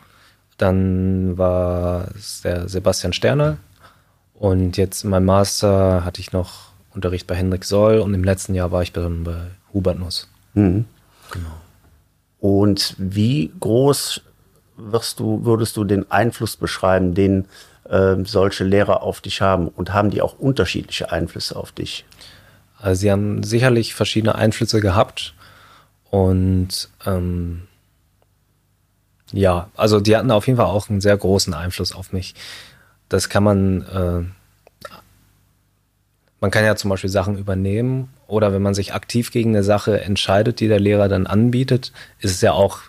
dann 0.59 1.39
war 1.39 2.09
es 2.15 2.43
der 2.43 2.69
Sebastian 2.69 3.13
Sterner 3.13 3.57
und 4.35 4.77
jetzt 4.77 5.05
in 5.05 5.11
meinem 5.11 5.27
Master 5.27 6.05
hatte 6.05 6.21
ich 6.21 6.33
noch 6.33 6.71
Unterricht 6.95 7.27
bei 7.27 7.35
Hendrik 7.35 7.65
Soll 7.65 7.99
und 7.99 8.15
im 8.15 8.25
letzten 8.25 8.55
Jahr 8.55 8.73
war 8.73 8.83
ich 8.83 8.93
dann 8.93 9.25
bei 9.25 9.37
Hubert 9.73 9.99
Nuss. 9.99 10.29
Mhm. 10.55 10.85
Genau. 11.31 11.51
Und 12.41 12.95
wie 12.99 13.53
groß 13.61 14.23
wirst 14.77 15.21
du, 15.21 15.45
würdest 15.45 15.77
du 15.77 15.85
den 15.85 16.11
Einfluss 16.11 16.57
beschreiben, 16.57 17.15
den 17.15 17.47
äh, 17.89 18.17
solche 18.25 18.65
Lehrer 18.65 19.03
auf 19.03 19.21
dich 19.21 19.41
haben? 19.41 19.69
Und 19.69 19.93
haben 19.93 20.11
die 20.11 20.23
auch 20.23 20.39
unterschiedliche 20.39 21.13
Einflüsse 21.13 21.57
auf 21.57 21.73
dich? 21.73 22.05
Also 22.79 23.01
sie 23.01 23.13
haben 23.13 23.43
sicherlich 23.43 23.95
verschiedene 23.95 24.35
Einflüsse 24.35 24.81
gehabt 24.81 25.35
und 26.11 26.89
ähm, 27.05 27.65
ja, 29.33 29.69
also 29.77 30.01
die 30.01 30.17
hatten 30.17 30.31
auf 30.31 30.47
jeden 30.47 30.57
Fall 30.57 30.67
auch 30.67 30.89
einen 30.89 31.01
sehr 31.01 31.17
großen 31.17 31.55
Einfluss 31.55 31.93
auf 31.93 32.13
mich. 32.13 32.35
Das 33.09 33.29
kann 33.29 33.45
man, 33.45 33.83
äh, 33.83 34.89
man 36.41 36.51
kann 36.51 36.65
ja 36.65 36.77
zum 36.77 36.91
Beispiel 36.91 37.11
Sachen 37.11 37.39
übernehmen 37.39 38.11
oder 38.27 38.53
wenn 38.53 38.63
man 38.63 38.75
sich 38.75 38.95
aktiv 38.95 39.31
gegen 39.31 39.51
eine 39.51 39.65
Sache 39.65 40.01
entscheidet, 40.01 40.61
die 40.61 40.69
der 40.69 40.81
Lehrer 40.81 41.09
dann 41.09 41.27
anbietet, 41.27 41.93
ist 42.19 42.33
es 42.33 42.41
ja 42.41 42.53
auch 42.53 42.81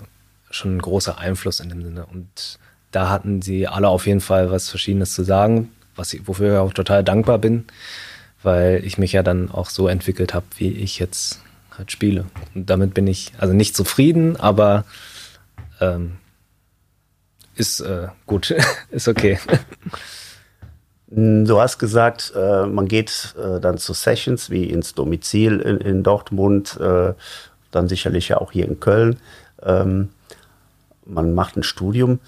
schon 0.49 0.77
ein 0.77 0.81
großer 0.81 1.17
Einfluss 1.17 1.59
in 1.59 1.69
dem 1.69 1.83
Sinne. 1.83 2.05
Und 2.05 2.59
da 2.91 3.09
hatten 3.09 3.41
sie 3.41 3.67
alle 3.67 3.87
auf 3.87 4.07
jeden 4.07 4.21
Fall 4.21 4.51
was 4.51 4.69
Verschiedenes 4.69 5.13
zu 5.13 5.23
sagen, 5.23 5.71
was 5.95 6.13
ich, 6.13 6.27
wofür 6.27 6.53
ich 6.53 6.59
auch 6.59 6.73
total 6.73 7.03
dankbar 7.03 7.37
bin 7.37 7.65
weil 8.43 8.83
ich 8.85 8.97
mich 8.97 9.11
ja 9.11 9.23
dann 9.23 9.51
auch 9.51 9.69
so 9.69 9.87
entwickelt 9.87 10.33
habe, 10.33 10.45
wie 10.57 10.69
ich 10.69 10.99
jetzt 10.99 11.41
halt 11.77 11.91
spiele. 11.91 12.25
Und 12.55 12.69
damit 12.69 12.93
bin 12.93 13.07
ich 13.07 13.33
also 13.37 13.53
nicht 13.53 13.75
zufrieden, 13.75 14.35
aber 14.37 14.85
ähm, 15.79 16.17
ist 17.55 17.79
äh, 17.81 18.07
gut, 18.25 18.53
ist 18.91 19.07
okay. 19.07 19.39
Du 21.07 21.59
hast 21.59 21.77
gesagt, 21.77 22.31
äh, 22.35 22.65
man 22.65 22.87
geht 22.87 23.35
äh, 23.37 23.59
dann 23.59 23.77
zu 23.77 23.93
Sessions 23.93 24.49
wie 24.49 24.69
ins 24.69 24.93
Domizil 24.93 25.59
in, 25.59 25.77
in 25.77 26.03
Dortmund, 26.03 26.79
äh, 26.79 27.13
dann 27.71 27.89
sicherlich 27.89 28.29
ja 28.29 28.37
auch 28.37 28.53
hier 28.53 28.65
in 28.65 28.79
Köln. 28.79 29.19
Ähm, 29.61 30.09
man 31.05 31.33
macht 31.33 31.57
ein 31.57 31.63
Studium. 31.63 32.19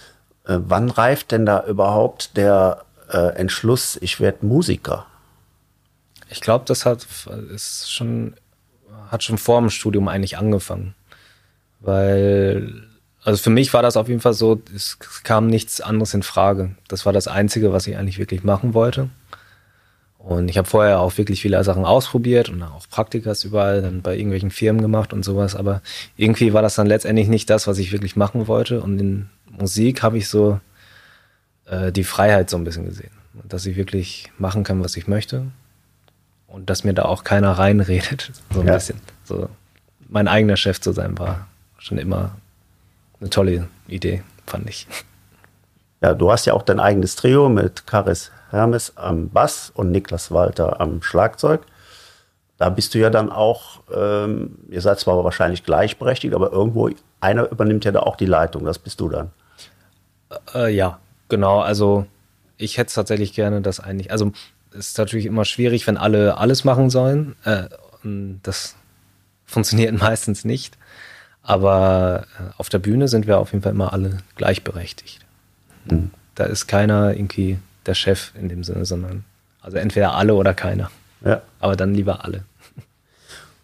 Äh, 0.46 0.60
wann 0.60 0.90
reift 0.90 1.32
denn 1.32 1.46
da 1.46 1.66
überhaupt 1.66 2.36
der 2.36 2.84
äh, 3.10 3.36
Entschluss, 3.36 3.98
ich 4.02 4.20
werde 4.20 4.46
Musiker? 4.46 5.06
Ich 6.30 6.42
glaube, 6.42 6.66
das 6.68 6.86
hat 6.86 7.08
ist 7.54 7.92
schon 7.92 8.36
hat 9.10 9.24
schon 9.24 9.38
vor 9.38 9.62
dem 9.62 9.70
Studium 9.70 10.08
eigentlich 10.08 10.38
angefangen, 10.38 10.96
weil 11.80 12.90
also 13.24 13.42
für 13.42 13.50
mich 13.50 13.74
war 13.74 13.82
das 13.82 13.98
auf 13.98 14.10
jeden 14.10 14.20
Fall 14.20 14.34
so, 14.34 14.62
es 14.76 14.98
kam 15.24 15.48
nichts 15.48 15.82
anderes 15.82 16.14
in 16.14 16.24
Frage. 16.24 16.76
Das 16.88 17.06
war 17.06 17.14
das 17.14 17.28
Einzige, 17.28 17.72
was 17.72 17.88
ich 17.88 17.98
eigentlich 17.98 18.20
wirklich 18.20 18.44
machen 18.44 18.74
wollte. 18.74 19.10
Und 20.18 20.50
ich 20.50 20.58
habe 20.58 20.68
vorher 20.68 21.00
auch 21.00 21.18
wirklich 21.18 21.42
viele 21.42 21.62
Sachen 21.64 21.84
ausprobiert 21.84 22.48
und 22.48 22.64
auch 22.64 22.88
Praktikas 22.90 23.44
überall, 23.44 23.82
dann 23.82 24.02
bei 24.02 24.16
irgendwelchen 24.16 24.52
Firmen 24.52 24.82
gemacht 24.82 25.12
und 25.12 25.24
sowas. 25.24 25.56
Aber 25.56 25.82
irgendwie 26.16 26.54
war 26.54 26.62
das 26.62 26.76
dann 26.76 26.88
letztendlich 26.88 27.28
nicht 27.28 27.50
das, 27.50 27.68
was 27.68 27.78
ich 27.78 27.92
wirklich 27.92 28.16
machen 28.16 28.48
wollte. 28.48 28.82
Und 28.82 29.00
in 29.00 29.30
Musik 29.50 30.02
habe 30.02 30.18
ich 30.18 30.30
so 30.30 30.62
äh, 31.66 31.92
die 31.92 32.06
Freiheit 32.06 32.50
so 32.50 32.58
ein 32.58 32.64
bisschen 32.64 32.86
gesehen. 32.86 33.12
Dass 33.48 33.66
ich 33.66 33.76
wirklich 33.76 34.32
machen 34.38 34.64
kann, 34.64 34.84
was 34.84 34.96
ich 34.96 35.08
möchte. 35.08 35.48
Und 36.48 36.70
dass 36.70 36.86
mir 36.86 36.94
da 36.94 37.04
auch 37.04 37.24
keiner 37.24 37.52
reinredet. 37.52 38.32
So 38.54 38.62
ein 38.62 38.68
ja. 38.68 38.76
bisschen. 38.76 39.00
So 39.26 39.50
mein 40.08 40.28
eigener 40.28 40.56
Chef 40.56 40.80
zu 40.80 40.94
sein 40.94 41.18
war 41.18 41.48
schon 41.80 41.98
immer 41.98 42.38
eine 43.24 43.30
tolle 43.30 43.68
Idee, 43.88 44.22
fand 44.46 44.70
ich. 44.70 44.88
Ja, 46.02 46.14
du 46.14 46.32
hast 46.32 46.46
ja 46.46 46.54
auch 46.54 46.64
dein 46.64 46.82
eigenes 46.82 47.16
Trio 47.16 47.48
mit 47.48 47.88
Karis 47.88 48.32
Hermes 48.50 48.94
am 48.98 49.30
Bass 49.30 49.72
und 49.74 49.92
Niklas 49.92 50.32
Walter 50.32 50.82
am 50.82 51.02
Schlagzeug. 51.02 51.62
Da 52.58 52.70
bist 52.70 52.94
du 52.94 53.00
ja 53.00 53.10
dann 53.10 53.32
auch, 53.32 53.82
ähm, 53.94 54.60
ihr 54.70 54.82
seid 54.82 55.00
zwar 55.00 55.24
wahrscheinlich 55.24 55.64
gleichberechtigt, 55.64 56.34
aber 56.34 56.52
irgendwo 56.52 56.90
einer 57.22 57.50
übernimmt 57.50 57.86
ja 57.86 57.92
da 57.92 58.02
auch 58.02 58.18
die 58.18 58.26
Leitung. 58.26 58.66
Das 58.66 58.78
bist 58.78 59.00
du 59.00 59.10
dann. 59.10 59.32
Äh, 60.54 60.74
ja, 60.74 61.00
genau. 61.30 61.62
Also 61.62 62.06
ich 62.58 62.78
hätte 62.78 62.90
es 62.90 62.94
tatsächlich 62.94 63.34
gerne, 63.34 63.62
dass 63.62 63.80
eigentlich, 63.80 64.12
also 64.12 64.32
es 64.72 64.90
ist 64.90 64.98
natürlich 64.98 65.26
immer 65.26 65.46
schwierig, 65.46 65.88
wenn 65.88 65.98
alle 65.98 66.38
alles 66.38 66.64
machen 66.64 66.90
sollen. 66.90 67.36
Äh, 67.46 67.70
das 68.44 68.76
funktioniert 69.46 69.98
meistens 69.98 70.44
nicht. 70.46 70.78
Aber 71.44 72.26
äh, 72.40 72.54
auf 72.58 72.70
der 72.70 72.80
Bühne 72.80 73.08
sind 73.08 73.28
wir 73.28 73.38
auf 73.38 73.52
jeden 73.52 73.64
Fall 73.64 73.74
immer 73.74 73.94
alle 73.94 74.20
gleichberechtigt. 74.36 75.20
Mhm. 75.86 76.12
Da 76.36 76.46
ist 76.46 76.68
keiner 76.68 77.14
irgendwie 77.14 77.60
der 77.86 77.94
Chef 77.94 78.32
in 78.40 78.50
dem 78.50 78.64
Sinne, 78.64 78.86
sondern 78.86 79.26
also 79.62 79.78
entweder 79.78 80.16
alle 80.16 80.34
oder 80.34 80.54
keiner. 80.54 80.90
Ja. 81.24 81.42
Aber 81.60 81.76
dann 81.76 81.94
lieber 81.94 82.24
alle. 82.24 82.44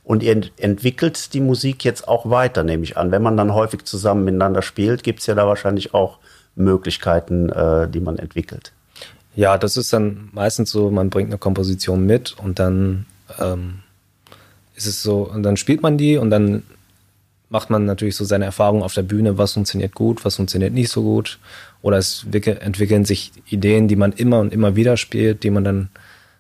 Und 0.03 0.24
ihr 0.24 0.41
entwickelt 0.57 1.33
die 1.33 1.39
Musik 1.39 1.86
jetzt 1.86 2.07
auch 2.07 2.29
weiter, 2.29 2.63
nehme 2.63 2.83
ich 2.83 2.98
an. 2.98 3.12
Wenn 3.12 3.21
man 3.21 3.38
dann 3.38 3.53
häufig 3.53 3.86
zusammen 3.86 4.24
miteinander 4.24 4.62
spielt, 4.62 5.03
gibt 5.03 5.19
es 5.19 5.27
ja 5.27 5.36
da 5.36 5.45
wahrscheinlich 5.45 5.93
auch 5.93 6.17
Möglichkeiten, 6.55 7.50
äh, 7.50 7.88
die 7.88 8.00
man 8.00 8.17
entwickelt. 8.17 8.71
Ja, 9.36 9.57
das 9.57 9.77
ist 9.77 9.93
dann 9.93 10.29
meistens 10.31 10.71
so, 10.71 10.89
man 10.89 11.09
bringt 11.09 11.29
eine 11.29 11.38
Komposition 11.38 12.05
mit 12.05 12.36
und 12.39 12.59
dann 12.59 13.05
ähm, 13.39 13.79
ist 14.75 14.88
es 14.88 15.03
so, 15.03 15.29
und 15.29 15.43
dann 15.43 15.57
spielt 15.57 15.81
man 15.83 15.98
die 15.98 16.17
und 16.17 16.29
dann 16.31 16.63
macht 17.50 17.70
man 17.70 17.86
natürlich 17.86 18.15
so 18.15 18.25
seine 18.25 18.46
Erfahrungen 18.46 18.84
auf 18.84 18.94
der 18.94 19.01
Bühne, 19.01 19.38
was 19.38 19.53
funktioniert 19.53 19.96
gut, 19.96 20.24
was 20.24 20.36
funktioniert 20.36 20.74
nicht 20.74 20.89
so 20.89 21.01
gut. 21.01 21.39
Oder 21.82 21.98
es 21.98 22.25
entwickeln 22.32 23.06
sich 23.06 23.32
Ideen, 23.50 23.88
die 23.88 23.96
man 23.96 24.12
immer 24.13 24.39
und 24.39 24.53
immer 24.53 24.75
wieder 24.75 24.98
spielt, 24.98 25.44
die 25.44 25.50
man 25.50 25.63
dann 25.63 25.89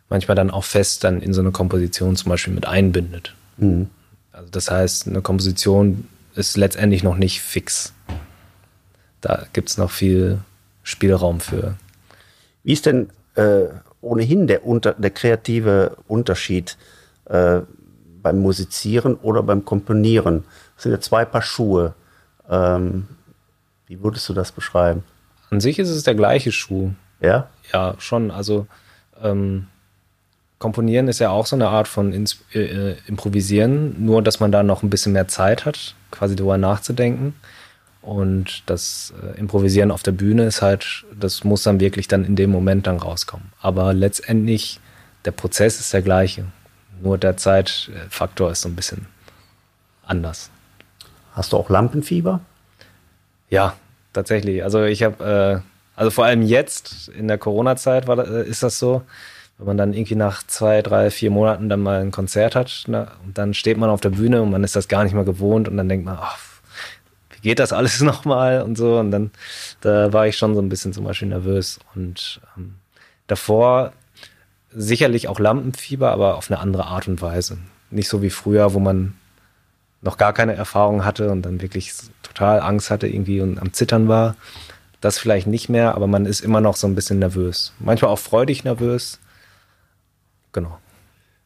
manchmal 0.09 0.35
dann 0.35 0.51
auch 0.51 0.63
fest 0.63 1.03
dann 1.03 1.21
in 1.21 1.33
so 1.33 1.41
eine 1.41 1.51
Komposition 1.51 2.15
zum 2.15 2.29
Beispiel 2.29 2.53
mit 2.53 2.67
einbindet. 2.67 3.33
Mhm. 3.57 3.89
Also 4.31 4.49
das 4.51 4.69
heißt, 4.69 5.07
eine 5.07 5.21
Komposition 5.21 6.07
ist 6.35 6.57
letztendlich 6.57 7.03
noch 7.03 7.17
nicht 7.17 7.41
fix. 7.41 7.93
Da 9.21 9.45
gibt 9.53 9.69
es 9.69 9.77
noch 9.77 9.91
viel 9.91 10.39
Spielraum 10.83 11.39
für. 11.39 11.75
Wie 12.63 12.73
ist 12.73 12.85
denn 12.85 13.09
äh, 13.35 13.65
ohnehin 14.01 14.47
der, 14.47 14.65
unter, 14.65 14.93
der 14.93 15.11
kreative 15.11 15.97
Unterschied 16.07 16.77
äh, 17.25 17.61
beim 18.21 18.39
Musizieren 18.39 19.15
oder 19.15 19.43
beim 19.43 19.65
Komponieren? 19.65 20.45
Das 20.79 20.83
sind 20.83 20.93
ja 20.93 21.01
zwei 21.01 21.25
Paar 21.25 21.41
Schuhe. 21.41 21.93
Ähm, 22.49 23.05
wie 23.87 24.01
würdest 24.01 24.29
du 24.29 24.33
das 24.33 24.53
beschreiben? 24.53 25.03
An 25.49 25.59
sich 25.59 25.77
ist 25.77 25.89
es 25.89 26.03
der 26.03 26.15
gleiche 26.15 26.53
Schuh. 26.53 26.91
Ja? 27.19 27.49
Ja, 27.73 27.95
schon. 27.97 28.31
Also 28.31 28.65
ähm, 29.21 29.67
Komponieren 30.57 31.09
ist 31.09 31.19
ja 31.19 31.31
auch 31.31 31.45
so 31.47 31.57
eine 31.57 31.67
Art 31.67 31.89
von 31.89 32.13
Ins 32.13 32.39
äh, 32.53 32.95
Improvisieren, 33.07 34.05
nur 34.05 34.21
dass 34.21 34.39
man 34.39 34.53
da 34.53 34.63
noch 34.63 34.81
ein 34.81 34.89
bisschen 34.89 35.11
mehr 35.11 35.27
Zeit 35.27 35.65
hat, 35.65 35.95
quasi 36.11 36.37
darüber 36.37 36.57
nachzudenken. 36.57 37.35
Und 38.01 38.63
das 38.67 39.13
äh, 39.21 39.37
Improvisieren 39.37 39.91
auf 39.91 40.01
der 40.01 40.13
Bühne 40.13 40.45
ist 40.45 40.61
halt, 40.61 41.03
das 41.13 41.43
muss 41.43 41.63
dann 41.63 41.81
wirklich 41.81 42.07
dann 42.07 42.23
in 42.23 42.37
dem 42.37 42.51
Moment 42.51 42.87
dann 42.87 42.99
rauskommen. 42.99 43.51
Aber 43.61 43.93
letztendlich, 43.93 44.79
der 45.25 45.31
Prozess 45.31 45.81
ist 45.81 45.91
der 45.91 46.03
gleiche. 46.03 46.45
Nur 47.01 47.17
der 47.17 47.35
Zeitfaktor 47.35 48.51
ist 48.51 48.61
so 48.61 48.69
ein 48.69 48.77
bisschen 48.77 49.07
anders. 50.05 50.49
Hast 51.33 51.53
du 51.53 51.57
auch 51.57 51.69
Lampenfieber? 51.69 52.41
Ja, 53.49 53.73
tatsächlich. 54.13 54.63
Also 54.63 54.83
ich 54.83 55.03
habe, 55.03 55.63
äh, 55.63 55.99
also 55.99 56.11
vor 56.11 56.25
allem 56.25 56.41
jetzt 56.41 57.09
in 57.09 57.27
der 57.27 57.37
Corona-Zeit 57.37 58.07
äh, 58.07 58.47
ist 58.47 58.63
das 58.63 58.79
so, 58.79 59.03
wenn 59.57 59.67
man 59.67 59.77
dann 59.77 59.93
irgendwie 59.93 60.15
nach 60.15 60.43
zwei, 60.43 60.81
drei, 60.81 61.11
vier 61.11 61.31
Monaten 61.31 61.69
dann 61.69 61.81
mal 61.81 62.01
ein 62.01 62.11
Konzert 62.11 62.55
hat 62.55 62.83
na, 62.87 63.11
und 63.25 63.37
dann 63.37 63.53
steht 63.53 63.77
man 63.77 63.89
auf 63.89 64.01
der 64.01 64.11
Bühne 64.11 64.41
und 64.41 64.51
man 64.51 64.63
ist 64.63 64.75
das 64.75 64.87
gar 64.87 65.03
nicht 65.03 65.13
mehr 65.13 65.25
gewohnt 65.25 65.67
und 65.67 65.77
dann 65.77 65.89
denkt 65.89 66.05
man, 66.05 66.17
ach, 66.19 66.37
wie 67.31 67.41
geht 67.41 67.59
das 67.59 67.73
alles 67.73 68.01
nochmal 68.01 68.61
und 68.61 68.77
so 68.77 68.97
und 68.97 69.11
dann 69.11 69.31
da 69.81 70.13
war 70.13 70.27
ich 70.27 70.37
schon 70.37 70.55
so 70.55 70.61
ein 70.61 70.69
bisschen 70.69 70.93
zum 70.93 71.03
Beispiel 71.03 71.27
nervös 71.27 71.79
und 71.93 72.39
ähm, 72.57 72.75
davor 73.27 73.91
sicherlich 74.71 75.27
auch 75.27 75.39
Lampenfieber, 75.39 76.11
aber 76.11 76.37
auf 76.37 76.49
eine 76.49 76.59
andere 76.59 76.85
Art 76.85 77.07
und 77.07 77.21
Weise. 77.21 77.57
Nicht 77.91 78.07
so 78.07 78.21
wie 78.21 78.29
früher, 78.29 78.73
wo 78.73 78.79
man 78.79 79.15
noch 80.01 80.17
gar 80.17 80.33
keine 80.33 80.55
Erfahrung 80.55 81.03
hatte 81.05 81.31
und 81.31 81.41
dann 81.41 81.61
wirklich 81.61 81.93
total 82.23 82.61
Angst 82.61 82.89
hatte 82.89 83.07
irgendwie 83.07 83.41
und 83.41 83.59
am 83.59 83.73
Zittern 83.73 84.07
war. 84.07 84.35
Das 85.01 85.17
vielleicht 85.17 85.47
nicht 85.47 85.69
mehr, 85.69 85.95
aber 85.95 86.07
man 86.07 86.25
ist 86.25 86.41
immer 86.41 86.61
noch 86.61 86.75
so 86.75 86.87
ein 86.87 86.95
bisschen 86.95 87.19
nervös. 87.19 87.73
Manchmal 87.79 88.11
auch 88.11 88.19
freudig 88.19 88.63
nervös. 88.63 89.19
Genau. 90.51 90.77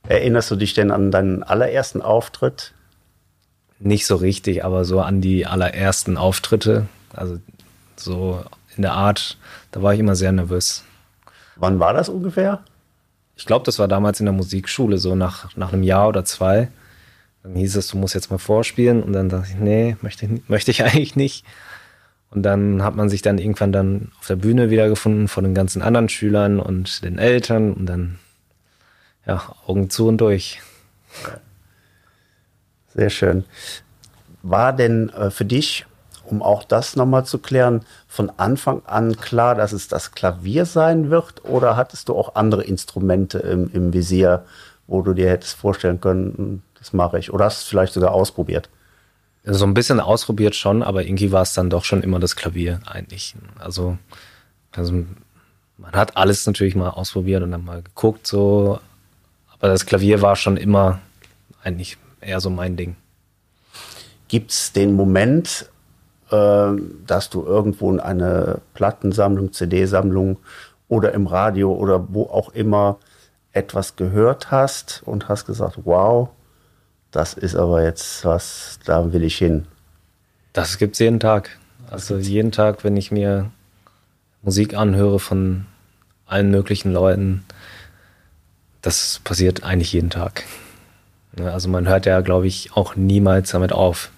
Erinnerst 0.08 0.52
du 0.52 0.56
dich 0.56 0.74
denn 0.74 0.92
an 0.92 1.12
deinen 1.12 1.44
allerersten 1.44 2.02
Auftritt? 2.02 2.74
Nicht 3.80 4.06
so 4.06 4.16
richtig, 4.16 4.66
aber 4.66 4.86
so 4.86 5.02
an 5.02 5.22
die 5.22 5.46
allerersten 5.46 6.18
Auftritte. 6.18 6.88
Also 7.14 7.40
so 7.96 8.44
in 8.76 8.82
der 8.82 8.94
Art, 8.94 9.38
da 9.72 9.82
war 9.82 9.94
ich 9.94 10.00
immer 10.00 10.16
sehr 10.16 10.32
nervös. 10.32 10.84
Wann 11.56 11.80
war 11.80 11.94
das 11.94 12.10
ungefähr? 12.10 12.64
Ich 13.36 13.46
glaube, 13.46 13.66
das 13.66 13.80
war 13.80 13.88
damals 13.88 14.20
in 14.20 14.26
der 14.26 14.34
Musikschule, 14.34 14.98
so 14.98 15.16
nach, 15.16 15.56
nach 15.56 15.74
einem 15.74 15.84
Jahr 15.84 16.08
oder 16.08 16.26
zwei. 16.26 16.70
Dann 17.44 17.56
hieß 17.56 17.76
es, 17.76 17.90
du 17.90 17.98
musst 17.98 18.16
jetzt 18.16 18.32
mal 18.32 18.38
vorspielen. 18.38 19.04
Und 19.04 19.14
dann 19.14 19.30
dachte 19.30 19.50
ich, 19.52 19.60
nee, 19.60 19.98
möchte, 20.02 20.28
möchte 20.48 20.72
ich 20.72 20.84
eigentlich 20.84 21.16
nicht. 21.16 21.46
Und 22.32 22.42
dann 22.44 22.82
hat 22.82 22.96
man 22.96 23.10
sich 23.10 23.22
dann 23.22 23.38
irgendwann 23.38 23.72
dann 23.72 24.12
auf 24.20 24.28
der 24.28 24.38
Bühne 24.38 24.72
wiedergefunden 24.72 25.28
von 25.28 25.44
den 25.44 25.54
ganzen 25.54 25.84
anderen 25.84 26.10
Schülern 26.10 26.60
und 26.60 27.04
den 27.04 27.20
Eltern 27.20 27.74
und 27.74 27.86
dann, 27.86 28.18
ja, 29.28 29.44
Augen 29.68 29.92
zu 29.92 30.08
und 30.08 30.18
durch. 30.18 30.60
Sehr 32.96 33.12
schön. 33.12 33.44
War 34.42 34.74
denn 34.74 35.10
äh, 35.10 35.30
für 35.30 35.46
dich, 35.46 35.86
um 36.26 36.42
auch 36.42 36.64
das 36.64 36.96
nochmal 36.96 37.26
zu 37.26 37.38
klären, 37.38 37.82
von 38.08 38.32
Anfang 38.38 38.82
an 38.86 39.16
klar, 39.18 39.54
dass 39.54 39.72
es 39.72 39.88
das 39.88 40.12
Klavier 40.12 40.66
sein 40.66 41.12
wird? 41.12 41.46
Oder 41.46 41.76
hattest 41.76 42.10
du 42.10 42.16
auch 42.16 42.36
andere 42.36 42.64
Instrumente 42.64 43.40
im, 43.40 43.70
im 43.74 43.94
Visier, 43.94 44.44
wo 44.88 45.02
du 45.04 45.14
dir 45.14 45.30
hättest 45.30 45.56
vorstellen 45.56 46.02
können, 46.02 46.64
das 46.84 46.92
mache 46.92 47.18
ich. 47.18 47.32
Oder 47.32 47.46
hast 47.46 47.60
du 47.60 47.64
es 47.64 47.70
vielleicht 47.70 47.94
sogar 47.94 48.12
ausprobiert? 48.12 48.70
Also 49.46 49.60
so 49.60 49.66
ein 49.66 49.74
bisschen 49.74 50.02
ausprobiert 50.02 50.54
schon, 50.54 50.84
aber 50.84 51.04
irgendwie 51.04 51.32
war 51.32 51.42
es 51.42 51.54
dann 51.54 51.70
doch 51.70 51.86
schon 51.86 52.04
immer 52.04 52.20
das 52.20 52.36
Klavier 52.36 52.82
eigentlich. 52.86 53.36
Also, 53.58 53.98
also 54.74 55.06
man 55.78 55.92
hat 55.94 56.18
alles 56.18 56.46
natürlich 56.46 56.76
mal 56.76 56.90
ausprobiert 56.90 57.42
und 57.42 57.52
dann 57.52 57.64
mal 57.64 57.82
geguckt 57.82 58.28
so, 58.28 58.80
aber 59.54 59.70
das 59.70 59.86
Klavier 59.86 60.22
war 60.22 60.36
schon 60.36 60.58
immer 60.58 61.00
eigentlich 61.64 61.98
eher 62.20 62.42
so 62.42 62.50
mein 62.50 62.76
Ding. 62.76 62.98
Gibt 64.28 64.52
es 64.52 64.74
den 64.74 64.94
Moment, 64.94 65.70
äh, 66.32 66.68
dass 67.08 67.30
du 67.30 67.46
irgendwo 67.46 67.90
in 67.92 68.02
eine 68.02 68.60
Plattensammlung, 68.74 69.54
CD-Sammlung 69.54 70.38
oder 70.90 71.14
im 71.14 71.28
Radio 71.28 71.74
oder 71.74 72.14
wo 72.14 72.24
auch 72.24 72.50
immer 72.50 72.98
etwas 73.54 73.96
gehört 73.96 74.52
hast 74.52 75.02
und 75.06 75.30
hast 75.30 75.46
gesagt, 75.46 75.80
wow, 75.86 76.30
das 77.14 77.36
ist 77.36 77.56
aber 77.56 77.84
jetzt 77.84 78.26
was, 78.26 78.80
da 78.86 79.14
will 79.14 79.24
ich 79.24 79.38
hin. 79.38 79.66
Das 80.52 80.78
gibt 80.78 80.94
es 80.94 81.00
jeden 81.00 81.20
Tag. 81.20 81.58
Also 81.90 82.18
jeden 82.18 82.52
Tag, 82.52 82.84
wenn 82.84 82.98
ich 82.98 83.12
mir 83.12 83.52
Musik 84.42 84.74
anhöre 84.74 85.20
von 85.20 85.66
allen 86.26 86.50
möglichen 86.50 86.92
Leuten. 86.92 87.46
Das 88.82 89.22
passiert 89.24 89.64
eigentlich 89.64 89.94
jeden 89.94 90.10
Tag. 90.10 90.44
Also 91.38 91.70
man 91.70 91.88
hört 91.88 92.06
ja, 92.06 92.22
glaube 92.22 92.48
ich, 92.48 92.76
auch 92.76 92.96
niemals 92.96 93.52
damit 93.52 93.72
auf. 93.72 94.10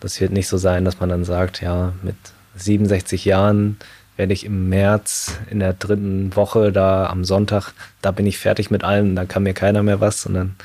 Das 0.00 0.20
wird 0.20 0.32
nicht 0.32 0.48
so 0.48 0.58
sein, 0.58 0.84
dass 0.84 1.00
man 1.00 1.08
dann 1.08 1.24
sagt, 1.24 1.62
ja, 1.62 1.92
mit 2.02 2.16
67 2.56 3.24
Jahren 3.24 3.78
werde 4.16 4.32
ich 4.32 4.44
im 4.44 4.68
März 4.68 5.38
in 5.50 5.60
der 5.60 5.72
dritten 5.72 6.34
Woche 6.36 6.72
da 6.72 7.06
am 7.06 7.24
Sonntag, 7.24 7.72
da 8.02 8.10
bin 8.10 8.26
ich 8.26 8.38
fertig 8.38 8.70
mit 8.70 8.84
allem, 8.84 9.16
da 9.16 9.24
kann 9.24 9.44
mir 9.44 9.54
keiner 9.54 9.82
mehr 9.82 10.00
was, 10.00 10.20
sondern 10.22 10.56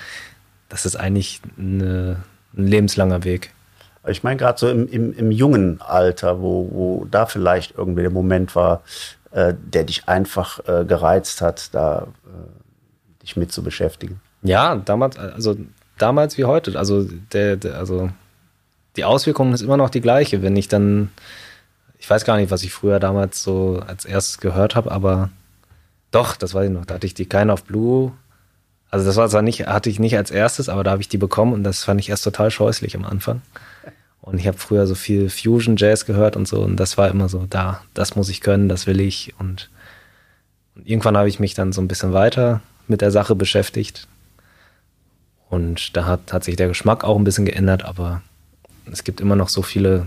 das 0.75 0.85
ist 0.85 0.97
eigentlich 0.97 1.39
eine, 1.57 2.17
ein 2.53 2.67
lebenslanger 2.67 3.23
Weg. 3.23 3.53
Ich 4.07 4.23
meine 4.23 4.35
gerade 4.35 4.59
so 4.59 4.69
im, 4.69 4.89
im, 4.89 5.13
im, 5.13 5.31
jungen 5.31 5.79
Alter, 5.79 6.41
wo, 6.41 6.69
wo 6.69 7.07
da 7.09 7.27
vielleicht 7.27 7.77
irgendwie 7.77 8.01
der 8.01 8.11
Moment 8.11 8.57
war, 8.57 8.81
äh, 9.31 9.53
der 9.57 9.85
dich 9.85 10.09
einfach 10.09 10.59
äh, 10.67 10.83
gereizt 10.83 11.39
hat, 11.39 11.73
da 11.73 12.07
äh, 12.25 13.21
dich 13.21 13.37
mit 13.37 13.53
zu 13.53 13.63
beschäftigen. 13.63 14.19
Ja, 14.43 14.75
damals, 14.75 15.17
also 15.17 15.55
damals 15.97 16.37
wie 16.37 16.43
heute. 16.43 16.77
Also 16.77 17.07
der, 17.31 17.55
der 17.55 17.75
also 17.75 18.09
die 18.97 19.05
Auswirkung 19.05 19.53
ist 19.53 19.61
immer 19.61 19.77
noch 19.77 19.89
die 19.89 20.01
gleiche, 20.01 20.41
wenn 20.41 20.57
ich 20.57 20.67
dann 20.67 21.09
ich 21.97 22.09
weiß 22.09 22.25
gar 22.25 22.35
nicht, 22.35 22.51
was 22.51 22.63
ich 22.63 22.73
früher 22.73 22.99
damals 22.99 23.41
so 23.41 23.81
als 23.87 24.03
erstes 24.03 24.39
gehört 24.39 24.75
habe, 24.75 24.91
aber 24.91 25.29
doch, 26.11 26.35
das 26.35 26.53
weiß 26.53 26.67
ich 26.67 26.73
noch. 26.73 26.85
Da 26.85 26.95
hatte 26.95 27.07
ich 27.07 27.13
die 27.13 27.27
Kind 27.27 27.49
of 27.49 27.63
Blue. 27.63 28.11
Also 28.91 29.05
das 29.05 29.15
war 29.15 29.29
zwar 29.29 29.41
nicht, 29.41 29.67
hatte 29.67 29.89
ich 29.89 29.99
nicht 29.99 30.15
als 30.17 30.31
erstes, 30.31 30.69
aber 30.69 30.83
da 30.83 30.91
habe 30.91 31.01
ich 31.01 31.09
die 31.09 31.17
bekommen 31.17 31.53
und 31.53 31.63
das 31.63 31.83
fand 31.83 31.99
ich 31.99 32.09
erst 32.09 32.23
total 32.23 32.51
scheußlich 32.51 32.95
am 32.95 33.05
Anfang. 33.05 33.41
Und 34.21 34.39
ich 34.39 34.47
habe 34.47 34.57
früher 34.57 34.87
so 34.87 34.95
viel 34.95 35.29
Fusion 35.29 35.75
Jazz 35.77 36.05
gehört 36.05 36.35
und 36.35 36.47
so 36.47 36.61
und 36.61 36.77
das 36.77 36.97
war 36.97 37.09
immer 37.09 37.29
so, 37.29 37.45
da, 37.49 37.81
das 37.93 38.15
muss 38.15 38.29
ich 38.29 38.41
können, 38.41 38.69
das 38.69 38.87
will 38.87 38.99
ich 38.99 39.33
und, 39.37 39.69
und 40.75 40.87
irgendwann 40.87 41.17
habe 41.17 41.29
ich 41.29 41.39
mich 41.39 41.53
dann 41.53 41.73
so 41.73 41.81
ein 41.81 41.87
bisschen 41.87 42.13
weiter 42.13 42.61
mit 42.87 43.01
der 43.01 43.11
Sache 43.11 43.35
beschäftigt 43.35 44.07
und 45.49 45.95
da 45.95 46.05
hat, 46.05 46.33
hat 46.33 46.43
sich 46.43 46.55
der 46.55 46.67
Geschmack 46.67 47.03
auch 47.03 47.17
ein 47.17 47.23
bisschen 47.23 47.45
geändert, 47.45 47.85
aber 47.85 48.21
es 48.91 49.03
gibt 49.03 49.21
immer 49.21 49.35
noch 49.35 49.49
so 49.49 49.61
viele 49.61 50.05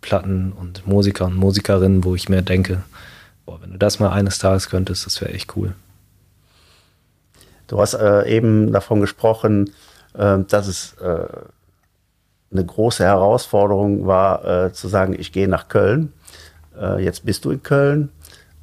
Platten 0.00 0.52
und 0.52 0.86
Musiker 0.86 1.26
und 1.26 1.34
Musikerinnen, 1.34 2.04
wo 2.04 2.14
ich 2.14 2.28
mir 2.28 2.42
denke, 2.42 2.82
boah, 3.46 3.60
wenn 3.62 3.72
du 3.72 3.78
das 3.78 4.00
mal 4.00 4.10
eines 4.10 4.38
Tages 4.38 4.68
könntest, 4.68 5.06
das 5.06 5.20
wäre 5.20 5.32
echt 5.32 5.56
cool. 5.56 5.74
Du 7.70 7.80
hast 7.80 7.94
äh, 7.94 8.28
eben 8.28 8.72
davon 8.72 9.00
gesprochen, 9.00 9.70
äh, 10.14 10.38
dass 10.40 10.66
es 10.66 10.94
äh, 10.94 11.28
eine 12.50 12.66
große 12.66 13.04
Herausforderung 13.04 14.08
war, 14.08 14.44
äh, 14.44 14.72
zu 14.72 14.88
sagen, 14.88 15.14
ich 15.16 15.30
gehe 15.30 15.46
nach 15.46 15.68
Köln. 15.68 16.12
Äh, 16.76 17.04
jetzt 17.04 17.24
bist 17.24 17.44
du 17.44 17.52
in 17.52 17.62
Köln. 17.62 18.08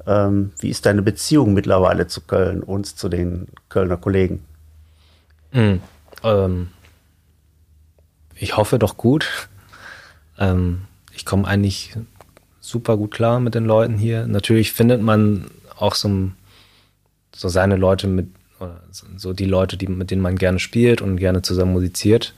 Ähm, 0.06 0.52
wie 0.60 0.68
ist 0.68 0.84
deine 0.84 1.00
Beziehung 1.00 1.54
mittlerweile 1.54 2.06
zu 2.06 2.20
Köln 2.20 2.62
und 2.62 2.84
zu 2.84 3.08
den 3.08 3.48
Kölner 3.70 3.96
Kollegen? 3.96 4.44
Mhm. 5.52 5.80
Ähm, 6.22 6.68
ich 8.34 8.58
hoffe 8.58 8.78
doch 8.78 8.98
gut. 8.98 9.48
Ähm, 10.38 10.82
ich 11.14 11.24
komme 11.24 11.48
eigentlich 11.48 11.96
super 12.60 12.98
gut 12.98 13.12
klar 13.12 13.40
mit 13.40 13.54
den 13.54 13.64
Leuten 13.64 13.96
hier. 13.96 14.26
Natürlich 14.26 14.74
findet 14.74 15.00
man 15.00 15.46
auch 15.78 15.94
so, 15.94 16.28
so 17.34 17.48
seine 17.48 17.76
Leute 17.76 18.06
mit, 18.06 18.28
so 19.16 19.32
die 19.32 19.44
Leute, 19.44 19.76
die, 19.76 19.86
mit 19.86 20.10
denen 20.10 20.22
man 20.22 20.36
gerne 20.36 20.58
spielt 20.58 21.00
und 21.00 21.16
gerne 21.16 21.42
zusammen 21.42 21.72
musiziert, 21.72 22.34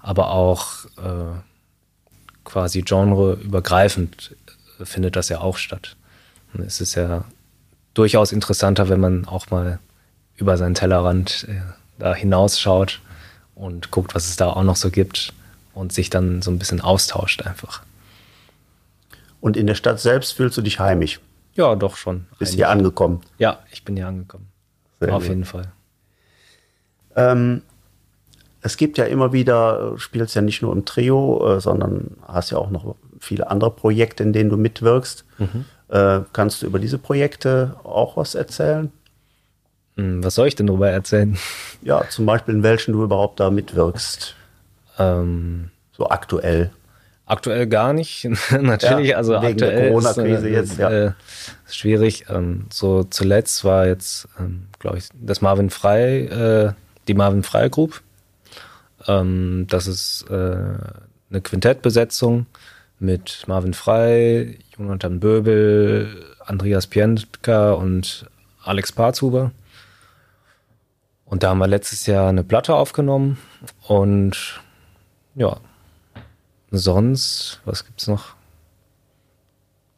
aber 0.00 0.30
auch 0.30 0.84
äh, 0.96 1.38
quasi 2.44 2.82
genreübergreifend 2.82 4.36
findet 4.82 5.16
das 5.16 5.28
ja 5.28 5.40
auch 5.40 5.56
statt. 5.56 5.96
Und 6.54 6.64
es 6.64 6.80
ist 6.80 6.94
ja 6.94 7.24
durchaus 7.94 8.32
interessanter, 8.32 8.88
wenn 8.88 9.00
man 9.00 9.26
auch 9.26 9.50
mal 9.50 9.78
über 10.36 10.56
seinen 10.56 10.74
Tellerrand 10.74 11.46
äh, 11.48 11.60
da 11.98 12.14
hinausschaut 12.14 13.00
und 13.54 13.90
guckt, 13.90 14.14
was 14.14 14.28
es 14.28 14.36
da 14.36 14.50
auch 14.50 14.62
noch 14.62 14.76
so 14.76 14.90
gibt 14.90 15.32
und 15.74 15.92
sich 15.92 16.10
dann 16.10 16.42
so 16.42 16.50
ein 16.50 16.58
bisschen 16.58 16.80
austauscht 16.80 17.42
einfach. 17.42 17.82
Und 19.40 19.56
in 19.56 19.66
der 19.66 19.74
Stadt 19.74 20.00
selbst 20.00 20.32
fühlst 20.32 20.56
du 20.56 20.62
dich 20.62 20.80
heimisch? 20.80 21.20
Ja, 21.54 21.74
doch 21.74 21.96
schon. 21.96 22.26
Bist 22.38 22.54
hier 22.54 22.68
angekommen? 22.68 23.20
Ja, 23.38 23.60
ich 23.70 23.84
bin 23.84 23.96
hier 23.96 24.06
angekommen. 24.06 24.49
Sehr 25.00 25.14
Auf 25.14 25.22
gut. 25.22 25.28
jeden 25.28 25.44
Fall. 25.44 25.72
Ähm, 27.16 27.62
es 28.62 28.76
gibt 28.76 28.98
ja 28.98 29.06
immer 29.06 29.32
wieder, 29.32 29.94
spielst 29.96 30.34
ja 30.34 30.42
nicht 30.42 30.62
nur 30.62 30.72
im 30.72 30.84
Trio, 30.84 31.56
äh, 31.56 31.60
sondern 31.60 32.16
hast 32.26 32.50
ja 32.50 32.58
auch 32.58 32.70
noch 32.70 32.94
viele 33.18 33.50
andere 33.50 33.70
Projekte, 33.70 34.22
in 34.22 34.32
denen 34.32 34.50
du 34.50 34.56
mitwirkst. 34.56 35.24
Mhm. 35.38 35.64
Äh, 35.88 36.20
kannst 36.32 36.62
du 36.62 36.66
über 36.66 36.78
diese 36.78 36.98
Projekte 36.98 37.76
auch 37.82 38.16
was 38.16 38.34
erzählen? 38.34 38.92
Hm, 39.96 40.22
was 40.22 40.34
soll 40.34 40.48
ich 40.48 40.54
denn 40.54 40.66
darüber 40.66 40.90
erzählen? 40.90 41.36
Ja, 41.82 42.08
zum 42.08 42.26
Beispiel 42.26 42.54
in 42.54 42.62
welchen 42.62 42.92
du 42.92 43.02
überhaupt 43.02 43.40
da 43.40 43.50
mitwirkst. 43.50 44.36
Ähm, 44.98 45.70
so 45.92 46.08
aktuell. 46.08 46.70
Aktuell 47.30 47.68
gar 47.68 47.92
nicht. 47.92 48.24
Natürlich, 48.50 49.10
ja, 49.10 49.16
also 49.16 49.34
wegen 49.34 49.52
aktuell 49.52 49.76
der 49.76 49.88
Corona-Krise 49.90 50.48
äh, 50.48 50.52
jetzt, 50.52 50.78
ja. 50.78 50.90
Äh, 50.90 51.12
schwierig. 51.68 52.24
Ähm, 52.28 52.66
so 52.70 53.04
zuletzt 53.04 53.64
war 53.64 53.86
jetzt, 53.86 54.26
ähm, 54.40 54.66
glaube 54.80 54.98
ich, 54.98 55.08
das 55.14 55.40
Marvin 55.40 55.70
Frei, 55.70 56.24
äh, 56.24 56.72
die 57.06 57.14
Marvin 57.14 57.44
Frei 57.44 57.68
Group. 57.68 58.02
Ähm, 59.06 59.66
das 59.70 59.86
ist 59.86 60.26
äh, 60.28 60.34
eine 60.34 61.40
Quintettbesetzung 61.40 62.46
mit 62.98 63.44
Marvin 63.46 63.74
Frei, 63.74 64.58
Jonathan 64.76 65.20
Böbel, 65.20 66.26
Andreas 66.44 66.88
Pientka 66.88 67.74
und 67.74 68.26
Alex 68.64 68.90
Parzhuber. 68.90 69.52
Und 71.26 71.44
da 71.44 71.50
haben 71.50 71.58
wir 71.58 71.68
letztes 71.68 72.06
Jahr 72.06 72.28
eine 72.28 72.42
Platte 72.42 72.74
aufgenommen 72.74 73.38
und 73.86 74.60
ja, 75.36 75.58
sonst, 76.70 77.60
was 77.64 77.84
gibt's 77.84 78.06
noch? 78.06 78.34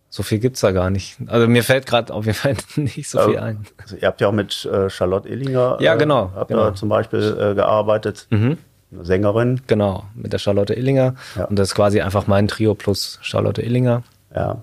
So 0.09 0.23
viel 0.23 0.41
gibt's 0.41 0.61
da 0.61 0.73
gar 0.73 0.91
nicht. 0.91 1.17
Also 1.27 1.49
mir 1.49 1.65
fällt 1.65 1.87
gerade 1.87 2.13
auf 2.13 2.27
jeden 2.27 2.37
Fall 2.37 2.55
nicht 2.77 3.09
so 3.09 3.21
viel 3.21 3.39
ein. 3.39 3.65
Also 3.79 3.97
ihr 3.97 4.07
habt 4.07 4.21
ja 4.21 4.29
auch 4.29 4.33
mit 4.33 4.65
äh, 4.67 4.91
Charlotte 4.91 5.29
Illinger 5.29 5.79
ja, 5.81 5.95
genau, 5.95 6.27
äh, 6.27 6.39
habt 6.39 6.49
genau. 6.49 6.71
zum 6.73 6.89
Beispiel 6.91 7.37
äh, 7.41 7.55
gearbeitet. 7.55 8.27
Mhm. 8.31 8.59
Sängerin. 9.01 9.63
Genau, 9.67 10.05
mit 10.15 10.35
der 10.35 10.39
Charlotte 10.39 10.75
Illinger. 10.75 11.15
Ja. 11.35 11.45
Und 11.47 11.59
das 11.59 11.69
ist 11.69 11.75
quasi 11.75 12.03
einfach 12.03 12.27
mein 12.27 12.47
Trio 12.47 12.75
plus 12.75 13.19
Charlotte 13.23 13.63
Illinger. 13.63 14.03
Ja. 14.35 14.63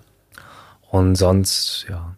Und 0.92 1.16
sonst, 1.16 1.88
ja. 1.90 2.16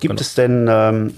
Gibt 0.00 0.12
genau. 0.12 0.20
es 0.20 0.34
denn 0.34 0.66
ähm, 0.70 1.14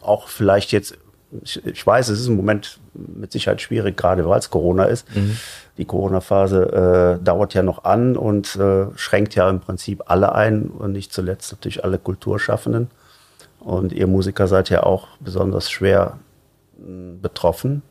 auch 0.00 0.28
vielleicht 0.28 0.72
jetzt 0.72 0.96
ich, 1.42 1.64
ich, 1.64 1.86
weiß, 1.86 2.08
es 2.08 2.20
ist 2.20 2.28
im 2.28 2.36
Moment 2.36 2.78
mit 2.94 3.32
Sicherheit 3.32 3.60
schwierig, 3.60 3.96
gerade 3.96 4.28
weil 4.28 4.38
es 4.38 4.50
Corona 4.50 4.84
ist. 4.84 5.14
Mhm. 5.14 5.36
Die 5.78 5.84
Corona-Phase 5.84 7.18
äh, 7.20 7.24
dauert 7.24 7.54
ja 7.54 7.62
noch 7.62 7.84
an 7.84 8.16
und 8.16 8.56
äh, 8.56 8.86
schränkt 8.96 9.34
ja 9.34 9.48
im 9.50 9.60
Prinzip 9.60 10.04
alle 10.06 10.34
ein 10.34 10.68
und 10.68 10.92
nicht 10.92 11.12
zuletzt 11.12 11.52
natürlich 11.52 11.84
alle 11.84 11.98
Kulturschaffenden. 11.98 12.90
Und 13.60 13.92
ihr 13.92 14.06
Musiker 14.06 14.46
seid 14.46 14.70
ja 14.70 14.84
auch 14.84 15.08
besonders 15.20 15.70
schwer 15.70 16.18
mh, 16.78 17.16
betroffen. 17.20 17.82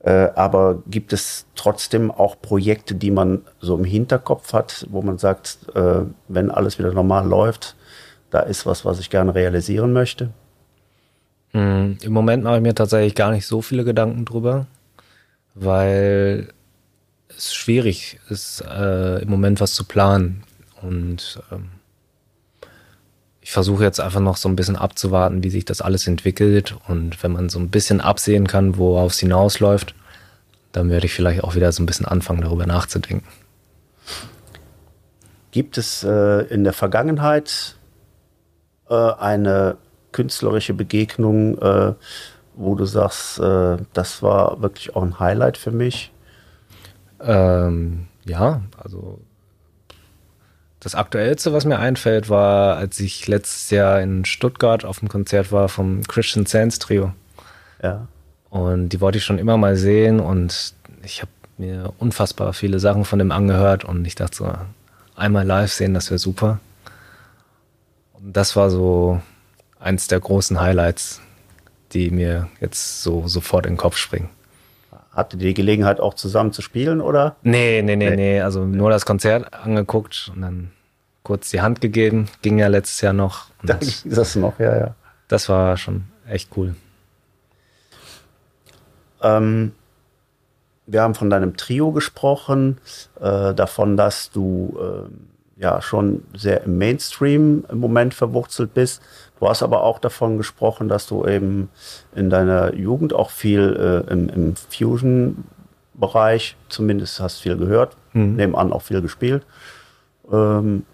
Äh, 0.00 0.28
aber 0.34 0.82
gibt 0.86 1.12
es 1.12 1.46
trotzdem 1.54 2.10
auch 2.10 2.40
Projekte, 2.40 2.94
die 2.94 3.10
man 3.10 3.42
so 3.60 3.76
im 3.76 3.84
Hinterkopf 3.84 4.52
hat, 4.52 4.86
wo 4.90 5.02
man 5.02 5.18
sagt, 5.18 5.58
äh, 5.74 6.02
wenn 6.28 6.50
alles 6.50 6.78
wieder 6.78 6.92
normal 6.92 7.26
läuft, 7.26 7.76
da 8.30 8.40
ist 8.40 8.66
was, 8.66 8.84
was 8.84 9.00
ich 9.00 9.10
gerne 9.10 9.34
realisieren 9.34 9.92
möchte? 9.92 10.30
Mhm. 11.52 11.98
Im 12.02 12.12
Moment 12.12 12.44
mache 12.44 12.56
ich 12.56 12.62
mir 12.62 12.74
tatsächlich 12.74 13.14
gar 13.14 13.30
nicht 13.30 13.46
so 13.46 13.62
viele 13.62 13.84
Gedanken 13.84 14.24
drüber, 14.24 14.66
weil 15.54 16.48
es 17.36 17.54
schwierig 17.54 18.18
ist, 18.28 18.62
äh, 18.62 19.20
im 19.22 19.30
Moment 19.30 19.60
was 19.60 19.74
zu 19.74 19.84
planen. 19.84 20.42
Und 20.82 21.40
ähm, 21.50 21.70
ich 23.40 23.52
versuche 23.52 23.82
jetzt 23.82 24.00
einfach 24.00 24.20
noch 24.20 24.36
so 24.36 24.48
ein 24.48 24.56
bisschen 24.56 24.76
abzuwarten, 24.76 25.42
wie 25.42 25.50
sich 25.50 25.64
das 25.64 25.80
alles 25.80 26.06
entwickelt. 26.06 26.76
Und 26.86 27.22
wenn 27.22 27.32
man 27.32 27.48
so 27.48 27.58
ein 27.58 27.70
bisschen 27.70 28.00
absehen 28.00 28.46
kann, 28.46 28.76
worauf 28.76 29.12
es 29.12 29.18
hinausläuft, 29.20 29.94
dann 30.72 30.90
werde 30.90 31.06
ich 31.06 31.14
vielleicht 31.14 31.42
auch 31.44 31.54
wieder 31.54 31.72
so 31.72 31.82
ein 31.82 31.86
bisschen 31.86 32.06
anfangen, 32.06 32.42
darüber 32.42 32.66
nachzudenken. 32.66 33.26
Gibt 35.50 35.78
es 35.78 36.04
äh, 36.04 36.42
in 36.52 36.62
der 36.62 36.74
Vergangenheit 36.74 37.76
äh, 38.90 38.94
eine 38.94 39.78
künstlerische 40.12 40.74
Begegnung, 40.74 41.58
äh, 41.58 41.94
wo 42.54 42.74
du 42.74 42.84
sagst, 42.84 43.38
äh, 43.38 43.76
das 43.92 44.22
war 44.22 44.60
wirklich 44.62 44.94
auch 44.96 45.02
ein 45.02 45.18
Highlight 45.18 45.56
für 45.56 45.70
mich? 45.70 46.12
Ähm, 47.20 48.06
ja, 48.24 48.62
also 48.76 49.20
das 50.80 50.94
Aktuellste, 50.94 51.52
was 51.52 51.64
mir 51.64 51.78
einfällt, 51.78 52.28
war, 52.28 52.76
als 52.76 53.00
ich 53.00 53.26
letztes 53.26 53.70
Jahr 53.70 54.00
in 54.00 54.24
Stuttgart 54.24 54.84
auf 54.84 55.00
dem 55.00 55.08
Konzert 55.08 55.50
war 55.50 55.68
vom 55.68 56.02
Christian 56.04 56.46
Sands 56.46 56.78
Trio. 56.78 57.12
Ja. 57.82 58.06
Und 58.50 58.90
die 58.90 59.00
wollte 59.00 59.18
ich 59.18 59.24
schon 59.24 59.38
immer 59.38 59.56
mal 59.56 59.76
sehen 59.76 60.20
und 60.20 60.74
ich 61.02 61.20
habe 61.20 61.30
mir 61.58 61.92
unfassbar 61.98 62.52
viele 62.52 62.78
Sachen 62.78 63.04
von 63.04 63.18
dem 63.18 63.32
angehört 63.32 63.84
und 63.84 64.06
ich 64.06 64.14
dachte 64.14 64.36
so, 64.36 64.52
einmal 65.16 65.46
live 65.46 65.72
sehen, 65.72 65.94
das 65.94 66.10
wäre 66.10 66.18
super. 66.18 66.60
Und 68.14 68.36
das 68.36 68.56
war 68.56 68.70
so 68.70 69.20
eins 69.80 70.08
der 70.08 70.20
großen 70.20 70.60
Highlights, 70.60 71.20
die 71.92 72.10
mir 72.10 72.48
jetzt 72.60 73.02
so 73.02 73.26
sofort 73.28 73.66
in 73.66 73.72
den 73.72 73.78
Kopf 73.78 73.96
springen. 73.96 74.30
Habt 75.12 75.32
ihr 75.34 75.38
die 75.38 75.54
Gelegenheit 75.54 76.00
auch 76.00 76.14
zusammen 76.14 76.52
zu 76.52 76.62
spielen 76.62 77.00
oder? 77.00 77.36
Nee, 77.42 77.82
nee, 77.82 77.96
nee, 77.96 78.10
nee. 78.10 78.16
nee. 78.16 78.40
Also 78.40 78.64
nur 78.64 78.90
das 78.90 79.04
Konzert 79.04 79.52
angeguckt 79.52 80.30
und 80.34 80.42
dann 80.42 80.70
kurz 81.22 81.50
die 81.50 81.60
Hand 81.60 81.80
gegeben. 81.80 82.28
Ging 82.42 82.58
ja 82.58 82.68
letztes 82.68 83.00
Jahr 83.00 83.12
noch. 83.12 83.46
Da 83.62 83.74
ging 83.80 83.90
das 84.04 84.36
noch, 84.36 84.58
ja, 84.60 84.78
ja. 84.78 84.94
Das 85.26 85.48
war 85.48 85.76
schon 85.76 86.04
echt 86.28 86.50
cool. 86.56 86.74
Ähm, 89.20 89.72
wir 90.86 91.02
haben 91.02 91.14
von 91.14 91.30
deinem 91.30 91.56
Trio 91.56 91.92
gesprochen, 91.92 92.78
äh, 93.20 93.52
davon, 93.54 93.96
dass 93.96 94.30
du 94.30 94.78
äh, 94.80 95.10
ja 95.58 95.82
schon 95.82 96.22
sehr 96.34 96.64
im 96.64 96.78
Mainstream 96.78 97.64
im 97.70 97.78
Moment 97.78 98.14
verwurzelt 98.14 98.74
bist. 98.74 99.02
Du 99.40 99.48
hast 99.48 99.62
aber 99.62 99.82
auch 99.82 99.98
davon 99.98 100.38
gesprochen, 100.38 100.88
dass 100.88 101.06
du 101.06 101.26
eben 101.26 101.68
in 102.14 102.30
deiner 102.30 102.74
Jugend 102.74 103.12
auch 103.12 103.30
viel 103.30 104.04
äh, 104.08 104.12
im, 104.12 104.28
im 104.28 104.54
Fusion-Bereich, 104.56 106.56
zumindest 106.68 107.20
hast 107.20 107.40
viel 107.40 107.56
gehört, 107.56 107.96
mhm. 108.12 108.36
nebenan 108.36 108.72
auch 108.72 108.82
viel 108.82 109.02
gespielt. 109.02 109.44
Ähm, 110.30 110.84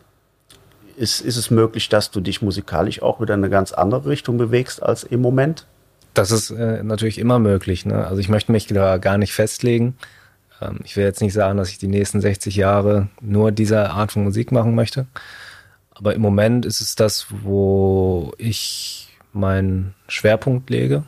ist, 0.97 1.21
ist 1.21 1.37
es 1.37 1.51
möglich, 1.51 1.89
dass 1.89 2.11
du 2.11 2.21
dich 2.21 2.41
musikalisch 2.41 3.03
auch 3.03 3.21
wieder 3.21 3.35
in 3.35 3.41
eine 3.41 3.51
ganz 3.51 3.73
andere 3.73 4.09
Richtung 4.09 4.39
bewegst 4.39 4.83
als 4.83 5.05
im 5.05 5.21
Moment? 5.21 5.67
Das 6.15 6.31
ist 6.31 6.51
äh, 6.51 6.83
natürlich 6.83 7.19
immer 7.19 7.39
möglich. 7.39 7.85
Ne? 7.85 8.07
Also 8.07 8.21
ich 8.21 8.29
möchte 8.29 8.53
mich 8.53 8.69
da 8.69 8.99
gar 8.99 9.19
nicht 9.19 9.33
festlegen. 9.33 9.97
Ähm, 10.61 10.81
ich 10.85 10.97
will 10.97 11.05
jetzt 11.05 11.21
nicht 11.21 11.33
sagen, 11.33 11.59
dass 11.59 11.71
ich 11.71 11.79
die 11.79 11.89
nächsten 11.89 12.21
60 12.21 12.57
Jahre 12.57 13.09
nur 13.21 13.53
diese 13.53 13.91
Art 13.91 14.13
von 14.13 14.25
Musik 14.25 14.53
machen 14.53 14.75
möchte. 14.75 15.07
Aber 15.91 16.15
im 16.15 16.21
Moment 16.21 16.67
ist 16.67 16.81
es 16.81 16.97
das, 16.97 17.27
wo 17.31 18.33
ich 18.39 19.17
meinen 19.33 19.95
Schwerpunkt 20.09 20.71
lege. 20.71 21.05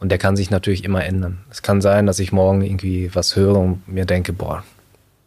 Und 0.00 0.10
der 0.10 0.18
kann 0.18 0.36
sich 0.36 0.50
natürlich 0.50 0.84
immer 0.84 1.04
ändern. 1.04 1.38
Es 1.50 1.62
kann 1.62 1.80
sein, 1.80 2.06
dass 2.06 2.20
ich 2.20 2.30
morgen 2.30 2.62
irgendwie 2.62 3.12
was 3.14 3.34
höre 3.34 3.56
und 3.56 3.88
mir 3.88 4.04
denke, 4.04 4.32
boah, 4.32 4.62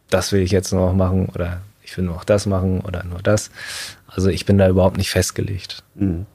das 0.08 0.32
will 0.32 0.40
ich 0.40 0.50
jetzt 0.50 0.72
noch 0.72 0.94
machen 0.94 1.28
oder 1.34 1.60
ich 1.82 1.96
will 1.96 2.04
nur 2.04 2.14
noch 2.14 2.24
das 2.24 2.46
machen 2.46 2.80
oder 2.80 3.04
nur 3.04 3.20
das. 3.20 3.50
Also 4.06 4.30
ich 4.30 4.46
bin 4.46 4.56
da 4.56 4.68
überhaupt 4.68 4.96
nicht 4.96 5.10
festgelegt. 5.10 5.82
Mhm. 5.94 6.26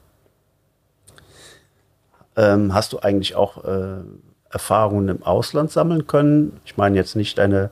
Ähm, 2.36 2.72
hast 2.74 2.92
du 2.92 3.00
eigentlich 3.00 3.34
auch 3.34 3.64
äh, 3.64 4.02
Erfahrungen 4.50 5.08
im 5.08 5.22
Ausland 5.22 5.70
sammeln 5.70 6.06
können? 6.06 6.60
Ich 6.64 6.76
meine 6.76 6.96
jetzt 6.96 7.16
nicht 7.16 7.38
deine 7.38 7.70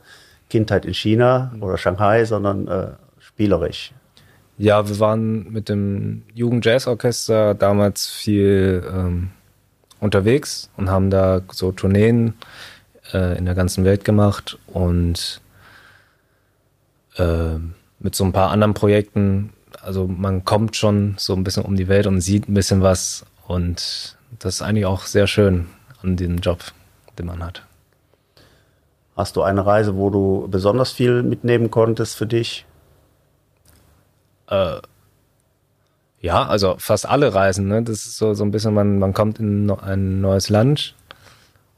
Kindheit 0.49 0.85
in 0.85 0.93
China 0.93 1.51
oder 1.59 1.77
Shanghai, 1.77 2.25
sondern 2.25 2.67
äh, 2.67 2.87
spielerisch. 3.19 3.91
Ja, 4.57 4.87
wir 4.87 4.99
waren 4.99 5.51
mit 5.51 5.69
dem 5.69 6.23
Jugendjazzorchester 6.33 7.53
damals 7.53 8.07
viel 8.07 8.83
ähm, 8.91 9.29
unterwegs 9.99 10.71
und 10.77 10.89
haben 10.89 11.09
da 11.09 11.41
so 11.51 11.71
Tourneen 11.71 12.33
äh, 13.13 13.37
in 13.37 13.45
der 13.45 13.53
ganzen 13.53 13.83
Welt 13.85 14.03
gemacht 14.03 14.57
und 14.67 15.41
äh, 17.17 17.57
mit 17.99 18.15
so 18.15 18.23
ein 18.23 18.33
paar 18.33 18.49
anderen 18.49 18.73
Projekten. 18.73 19.53
Also 19.81 20.07
man 20.07 20.43
kommt 20.43 20.75
schon 20.75 21.15
so 21.17 21.33
ein 21.33 21.43
bisschen 21.43 21.63
um 21.63 21.75
die 21.75 21.87
Welt 21.87 22.07
und 22.07 22.21
sieht 22.21 22.49
ein 22.49 22.53
bisschen 22.53 22.81
was 22.81 23.25
und 23.47 24.17
das 24.39 24.55
ist 24.55 24.61
eigentlich 24.61 24.85
auch 24.85 25.03
sehr 25.03 25.27
schön 25.27 25.67
an 26.07 26.15
dem 26.15 26.37
Job, 26.37 26.63
den 27.19 27.25
man 27.25 27.43
hat. 27.43 27.63
Hast 29.15 29.35
du 29.35 29.41
eine 29.41 29.65
Reise, 29.65 29.95
wo 29.95 30.09
du 30.09 30.47
besonders 30.49 30.91
viel 30.91 31.23
mitnehmen 31.23 31.69
konntest 31.71 32.15
für 32.15 32.27
dich? 32.27 32.65
Äh, 34.49 34.77
ja, 36.21 36.45
also 36.45 36.75
fast 36.77 37.07
alle 37.07 37.33
Reisen. 37.33 37.67
Ne? 37.67 37.83
Das 37.83 38.05
ist 38.05 38.17
so, 38.17 38.33
so 38.33 38.43
ein 38.43 38.51
bisschen, 38.51 38.73
man, 38.73 38.99
man 38.99 39.13
kommt 39.13 39.39
in 39.39 39.69
ein 39.69 40.21
neues 40.21 40.49
Land 40.49 40.95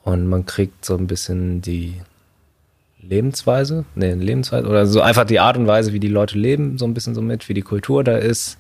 und 0.04 0.28
man 0.28 0.46
kriegt 0.46 0.86
so 0.86 0.96
ein 0.96 1.08
bisschen 1.08 1.62
die 1.62 2.02
Lebensweise, 3.02 3.86
nee, 3.96 4.13
Lebensweise 4.13 4.68
oder 4.68 4.86
so 4.86 5.02
einfach 5.02 5.26
die 5.26 5.39
Art 5.39 5.58
und 5.58 5.65
Weise, 5.65 5.94
wie 5.94 6.00
die 6.00 6.10
Leute 6.10 6.38
leben, 6.38 6.78
so 6.78 6.86
ein 6.86 6.94
bisschen 6.94 7.15
so 7.15 7.22
mit, 7.22 7.48
wie 7.48 7.54
die 7.54 7.62
Kultur 7.62 8.04
da 8.04 8.18
ist, 8.18 8.58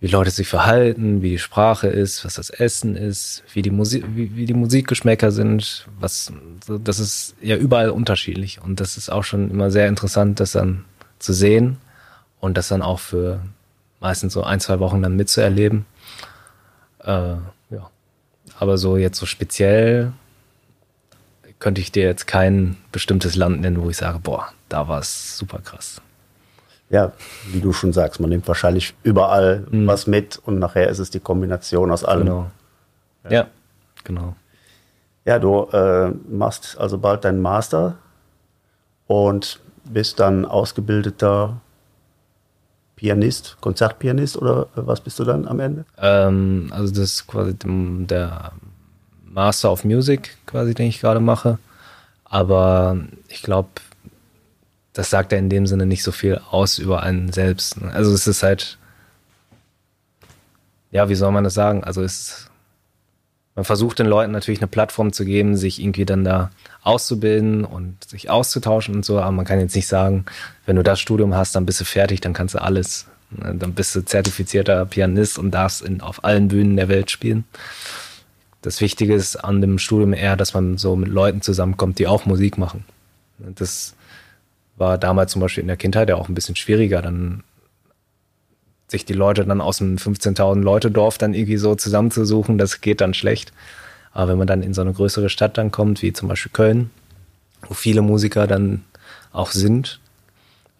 wie 0.00 0.06
Leute 0.06 0.30
sich 0.30 0.48
verhalten, 0.48 1.20
wie 1.20 1.30
die 1.30 1.38
Sprache 1.38 1.86
ist, 1.86 2.24
was 2.24 2.34
das 2.34 2.48
Essen 2.48 2.96
ist, 2.96 3.42
wie 3.52 3.60
die 3.60 3.70
Musik, 3.70 4.04
wie, 4.14 4.34
wie 4.34 4.46
die 4.46 4.54
Musikgeschmäcker 4.54 5.30
sind, 5.30 5.86
was, 5.98 6.32
das 6.66 6.98
ist 6.98 7.34
ja 7.42 7.56
überall 7.56 7.90
unterschiedlich 7.90 8.62
und 8.62 8.80
das 8.80 8.96
ist 8.96 9.10
auch 9.10 9.24
schon 9.24 9.50
immer 9.50 9.70
sehr 9.70 9.88
interessant, 9.88 10.40
das 10.40 10.52
dann 10.52 10.86
zu 11.18 11.34
sehen 11.34 11.76
und 12.40 12.56
das 12.56 12.68
dann 12.68 12.80
auch 12.80 12.98
für 12.98 13.40
meistens 14.00 14.32
so 14.32 14.42
ein, 14.42 14.60
zwei 14.60 14.78
Wochen 14.80 15.02
dann 15.02 15.16
mitzuerleben. 15.16 15.84
Äh, 17.00 17.34
ja. 17.70 17.90
Aber 18.58 18.78
so 18.78 18.96
jetzt 18.96 19.18
so 19.18 19.26
speziell 19.26 20.12
könnte 21.58 21.82
ich 21.82 21.92
dir 21.92 22.04
jetzt 22.04 22.26
kein 22.26 22.78
bestimmtes 22.90 23.36
Land 23.36 23.60
nennen, 23.60 23.82
wo 23.82 23.90
ich 23.90 23.98
sage, 23.98 24.18
boah, 24.18 24.48
da 24.70 24.88
war 24.88 25.00
es 25.00 25.36
super 25.36 25.58
krass. 25.58 26.00
Ja, 26.90 27.12
wie 27.46 27.60
du 27.60 27.72
schon 27.72 27.92
sagst, 27.92 28.20
man 28.20 28.30
nimmt 28.30 28.48
wahrscheinlich 28.48 28.94
überall 29.04 29.66
mhm. 29.70 29.86
was 29.86 30.06
mit 30.06 30.40
und 30.44 30.58
nachher 30.58 30.88
ist 30.88 30.98
es 30.98 31.10
die 31.10 31.20
Kombination 31.20 31.90
aus 31.90 32.04
allem. 32.04 32.26
Genau. 32.26 32.50
Ja, 33.24 33.30
ja 33.30 33.46
genau. 34.04 34.34
Ja, 35.24 35.38
du 35.38 35.68
äh, 35.72 36.10
machst 36.28 36.76
also 36.78 36.98
bald 36.98 37.24
deinen 37.24 37.40
Master 37.40 37.96
und 39.06 39.60
bist 39.84 40.18
dann 40.18 40.44
ausgebildeter 40.44 41.60
Pianist, 42.96 43.56
Konzertpianist 43.60 44.36
oder 44.36 44.66
was 44.74 45.00
bist 45.00 45.18
du 45.18 45.24
dann 45.24 45.46
am 45.46 45.60
Ende? 45.60 45.84
Ähm, 45.96 46.70
also 46.70 46.92
das 46.92 47.04
ist 47.04 47.26
quasi 47.26 47.54
der 47.62 48.52
Master 49.24 49.72
of 49.72 49.84
Music, 49.84 50.36
quasi, 50.46 50.74
den 50.74 50.88
ich 50.88 51.00
gerade 51.00 51.20
mache. 51.20 51.58
Aber 52.24 52.98
ich 53.28 53.42
glaube, 53.42 53.68
das 54.92 55.10
sagt 55.10 55.32
ja 55.32 55.38
in 55.38 55.48
dem 55.48 55.66
Sinne 55.66 55.86
nicht 55.86 56.02
so 56.02 56.12
viel 56.12 56.40
aus 56.50 56.78
über 56.78 57.02
einen 57.02 57.32
selbst. 57.32 57.80
Ne? 57.80 57.92
Also 57.92 58.12
es 58.12 58.26
ist 58.26 58.42
halt, 58.42 58.78
ja, 60.90 61.08
wie 61.08 61.14
soll 61.14 61.30
man 61.30 61.44
das 61.44 61.54
sagen? 61.54 61.84
Also 61.84 62.02
es, 62.02 62.50
man 63.54 63.64
versucht 63.64 63.98
den 63.98 64.06
Leuten 64.06 64.32
natürlich 64.32 64.60
eine 64.60 64.68
Plattform 64.68 65.12
zu 65.12 65.24
geben, 65.24 65.56
sich 65.56 65.80
irgendwie 65.80 66.04
dann 66.04 66.24
da 66.24 66.50
auszubilden 66.82 67.64
und 67.64 68.02
sich 68.04 68.30
auszutauschen 68.30 68.96
und 68.96 69.04
so. 69.04 69.20
Aber 69.20 69.32
man 69.32 69.44
kann 69.44 69.60
jetzt 69.60 69.76
nicht 69.76 69.86
sagen, 69.86 70.24
wenn 70.66 70.76
du 70.76 70.82
das 70.82 71.00
Studium 71.00 71.34
hast, 71.34 71.54
dann 71.54 71.66
bist 71.66 71.80
du 71.80 71.84
fertig, 71.84 72.20
dann 72.20 72.32
kannst 72.32 72.54
du 72.54 72.62
alles. 72.62 73.06
Dann 73.30 73.74
bist 73.74 73.94
du 73.94 74.04
zertifizierter 74.04 74.84
Pianist 74.86 75.38
und 75.38 75.52
darfst 75.52 75.82
in, 75.82 76.00
auf 76.00 76.24
allen 76.24 76.48
Bühnen 76.48 76.76
der 76.76 76.88
Welt 76.88 77.12
spielen. 77.12 77.44
Das 78.60 78.80
Wichtige 78.80 79.14
ist 79.14 79.36
an 79.36 79.60
dem 79.60 79.78
Studium 79.78 80.12
eher, 80.12 80.36
dass 80.36 80.52
man 80.52 80.78
so 80.78 80.96
mit 80.96 81.08
Leuten 81.08 81.40
zusammenkommt, 81.40 82.00
die 82.00 82.08
auch 82.08 82.26
Musik 82.26 82.58
machen. 82.58 82.84
Das 83.38 83.94
war 84.80 84.98
damals 84.98 85.32
zum 85.32 85.42
Beispiel 85.42 85.62
in 85.62 85.68
der 85.68 85.76
Kindheit 85.76 86.08
ja 86.08 86.16
auch 86.16 86.28
ein 86.28 86.34
bisschen 86.34 86.56
schwieriger, 86.56 87.02
dann 87.02 87.44
sich 88.88 89.04
die 89.04 89.12
Leute 89.12 89.44
dann 89.44 89.60
aus 89.60 89.78
dem 89.78 89.96
15.000 89.96 90.62
Leute 90.62 90.90
Dorf 90.90 91.18
dann 91.18 91.34
irgendwie 91.34 91.58
so 91.58 91.76
zusammenzusuchen, 91.76 92.58
das 92.58 92.80
geht 92.80 93.00
dann 93.00 93.14
schlecht. 93.14 93.52
Aber 94.12 94.32
wenn 94.32 94.38
man 94.38 94.48
dann 94.48 94.62
in 94.62 94.74
so 94.74 94.80
eine 94.80 94.92
größere 94.92 95.28
Stadt 95.28 95.56
dann 95.58 95.70
kommt, 95.70 96.02
wie 96.02 96.12
zum 96.12 96.28
Beispiel 96.28 96.50
Köln, 96.52 96.90
wo 97.68 97.74
viele 97.74 98.02
Musiker 98.02 98.48
dann 98.48 98.82
auch 99.32 99.52
sind, 99.52 100.00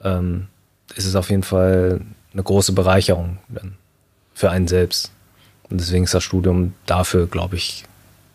ähm, 0.03 0.49
ist 0.97 1.07
es 1.07 1.15
auf 1.15 1.31
jeden 1.31 1.45
Fall 1.45 2.01
eine 2.33 2.43
große 2.43 2.73
Bereicherung 2.73 3.39
für 4.35 4.51
einen 4.51 4.67
selbst. 4.67 5.13
Und 5.69 5.81
deswegen 5.81 6.05
ist 6.05 6.15
das 6.15 6.25
Studium 6.25 6.75
dafür, 6.87 7.29
glaube 7.29 7.57
ich, 7.57 7.85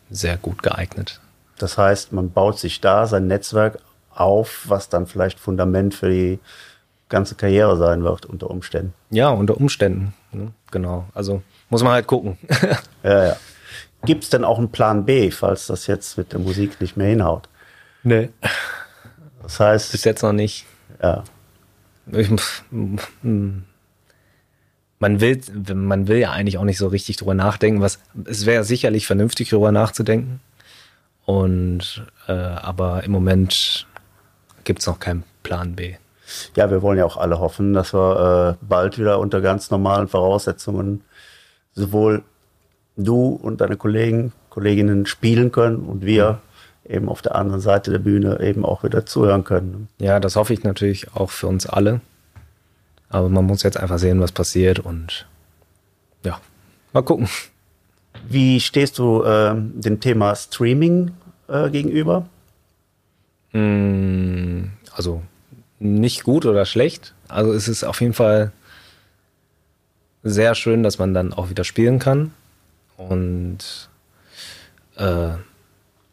sehr 0.09 0.37
gut 0.37 0.63
geeignet. 0.63 1.19
Das 1.57 1.77
heißt, 1.77 2.13
man 2.13 2.31
baut 2.31 2.59
sich 2.59 2.79
da 2.79 3.07
sein 3.07 3.27
Netzwerk 3.27 3.79
auf, 4.15 4.65
was 4.67 4.89
dann 4.89 5.07
vielleicht 5.07 5.39
Fundament 5.39 5.93
für 5.93 6.09
die 6.09 6.39
ganze 7.09 7.35
Karriere 7.35 7.77
sein 7.77 8.03
wird 8.03 8.25
unter 8.25 8.49
Umständen. 8.49 8.93
Ja, 9.11 9.29
unter 9.29 9.57
Umständen. 9.57 10.13
Ne? 10.31 10.51
Genau. 10.71 11.05
Also 11.13 11.41
muss 11.69 11.83
man 11.83 11.93
halt 11.93 12.07
gucken. 12.07 12.37
ja, 13.03 13.27
ja. 13.27 13.37
Gibt 14.05 14.23
es 14.23 14.29
denn 14.29 14.43
auch 14.43 14.57
einen 14.57 14.71
Plan 14.71 15.05
B, 15.05 15.31
falls 15.31 15.67
das 15.67 15.87
jetzt 15.87 16.17
mit 16.17 16.31
der 16.31 16.39
Musik 16.39 16.79
nicht 16.81 16.97
mehr 16.97 17.07
hinhaut? 17.07 17.49
Nee. 18.03 18.29
Das 19.41 19.59
heißt. 19.59 19.91
Bis 19.91 20.03
jetzt 20.03 20.21
noch 20.21 20.33
nicht. 20.33 20.65
Ja. 21.01 21.23
Ich, 22.11 22.29
man 23.21 23.65
will, 24.99 25.41
man 25.73 26.07
will 26.07 26.17
ja 26.17 26.31
eigentlich 26.31 26.57
auch 26.57 26.63
nicht 26.63 26.77
so 26.77 26.87
richtig 26.87 27.17
drüber 27.17 27.33
nachdenken. 27.33 27.81
Was, 27.81 27.99
es 28.25 28.45
wäre 28.45 28.63
sicherlich 28.63 29.07
vernünftig, 29.07 29.49
darüber 29.49 29.71
nachzudenken. 29.71 30.39
Und 31.25 32.05
äh, 32.27 32.31
aber 32.33 33.03
im 33.03 33.11
Moment 33.11 33.87
gibt 34.65 34.81
es 34.81 34.87
noch 34.87 34.99
keinen 34.99 35.23
Plan 35.43 35.75
B. 35.75 35.95
Ja, 36.55 36.69
wir 36.69 36.81
wollen 36.81 36.97
ja 36.97 37.05
auch 37.05 37.17
alle 37.17 37.39
hoffen, 37.39 37.73
dass 37.73 37.93
wir 37.93 38.57
äh, 38.59 38.65
bald 38.67 38.97
wieder 38.99 39.19
unter 39.19 39.41
ganz 39.41 39.71
normalen 39.71 40.07
Voraussetzungen 40.07 41.01
sowohl 41.73 42.23
du 42.97 43.27
und 43.41 43.61
deine 43.61 43.77
Kollegen, 43.77 44.31
Kolleginnen 44.49 45.05
spielen 45.05 45.51
können 45.51 45.77
und 45.77 46.05
wir 46.05 46.39
mhm. 46.83 46.95
eben 46.95 47.09
auf 47.09 47.21
der 47.21 47.35
anderen 47.35 47.61
Seite 47.61 47.91
der 47.91 47.99
Bühne 47.99 48.39
eben 48.41 48.65
auch 48.65 48.83
wieder 48.83 49.05
zuhören 49.05 49.43
können. 49.43 49.87
Ja, 49.99 50.19
das 50.19 50.35
hoffe 50.35 50.53
ich 50.53 50.63
natürlich 50.63 51.13
auch 51.13 51.29
für 51.29 51.47
uns 51.47 51.65
alle. 51.65 52.01
Aber 53.09 53.29
man 53.29 53.45
muss 53.45 53.63
jetzt 53.63 53.77
einfach 53.77 53.99
sehen, 53.99 54.19
was 54.19 54.31
passiert 54.31 54.79
und 54.79 55.27
ja, 56.23 56.39
mal 56.91 57.03
gucken. 57.03 57.29
Wie 58.27 58.59
stehst 58.59 58.97
du 58.97 59.23
äh, 59.23 59.53
dem 59.55 59.99
Thema 59.99 60.35
Streaming 60.35 61.11
äh, 61.47 61.69
gegenüber? 61.69 62.25
Mm, 63.55 64.71
also 64.91 65.23
nicht 65.79 66.23
gut 66.23 66.45
oder 66.45 66.65
schlecht. 66.65 67.13
Also 67.29 67.53
es 67.53 67.69
ist 67.69 67.85
auf 67.85 68.01
jeden 68.01 68.13
Fall 68.13 68.51
sehr 70.23 70.55
schön, 70.55 70.83
dass 70.83 70.99
man 70.99 71.13
dann 71.13 71.31
auch 71.31 71.49
wieder 71.49 71.63
spielen 71.63 71.99
kann. 71.99 72.33
Und 72.97 73.89
äh, 74.97 75.29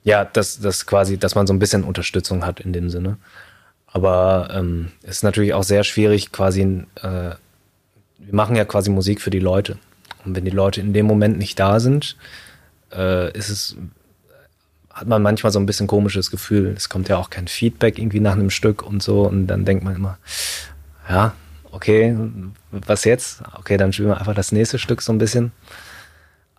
ja, 0.04 0.24
dass 0.24 0.60
das 0.60 0.86
quasi, 0.86 1.18
dass 1.18 1.34
man 1.34 1.48
so 1.48 1.52
ein 1.52 1.58
bisschen 1.58 1.82
Unterstützung 1.82 2.46
hat 2.46 2.60
in 2.60 2.72
dem 2.72 2.90
Sinne. 2.90 3.16
Aber 3.86 4.48
ähm, 4.52 4.92
es 5.02 5.16
ist 5.16 5.22
natürlich 5.24 5.52
auch 5.52 5.64
sehr 5.64 5.82
schwierig, 5.82 6.30
quasi, 6.30 6.62
äh, 6.62 7.34
wir 8.18 8.34
machen 8.34 8.54
ja 8.54 8.64
quasi 8.64 8.90
Musik 8.90 9.20
für 9.20 9.30
die 9.30 9.40
Leute. 9.40 9.78
Und 10.24 10.36
wenn 10.36 10.44
die 10.44 10.52
Leute 10.52 10.80
in 10.80 10.92
dem 10.92 11.06
Moment 11.06 11.38
nicht 11.38 11.58
da 11.58 11.80
sind, 11.80 12.16
äh, 12.92 13.36
ist 13.36 13.48
es, 13.48 13.76
hat 14.92 15.08
man 15.08 15.22
manchmal 15.22 15.52
so 15.52 15.58
ein 15.58 15.66
bisschen 15.66 15.86
komisches 15.86 16.30
Gefühl. 16.30 16.74
Es 16.76 16.88
kommt 16.88 17.08
ja 17.08 17.16
auch 17.16 17.30
kein 17.30 17.48
Feedback 17.48 17.98
irgendwie 17.98 18.20
nach 18.20 18.32
einem 18.32 18.50
Stück 18.50 18.82
und 18.82 19.02
so. 19.02 19.22
Und 19.22 19.46
dann 19.46 19.64
denkt 19.64 19.84
man 19.84 19.96
immer, 19.96 20.18
ja, 21.08 21.34
okay, 21.70 22.16
was 22.70 23.04
jetzt? 23.04 23.42
Okay, 23.58 23.76
dann 23.76 23.92
spielen 23.92 24.10
wir 24.10 24.18
einfach 24.18 24.34
das 24.34 24.52
nächste 24.52 24.78
Stück 24.78 25.02
so 25.02 25.12
ein 25.12 25.18
bisschen. 25.18 25.52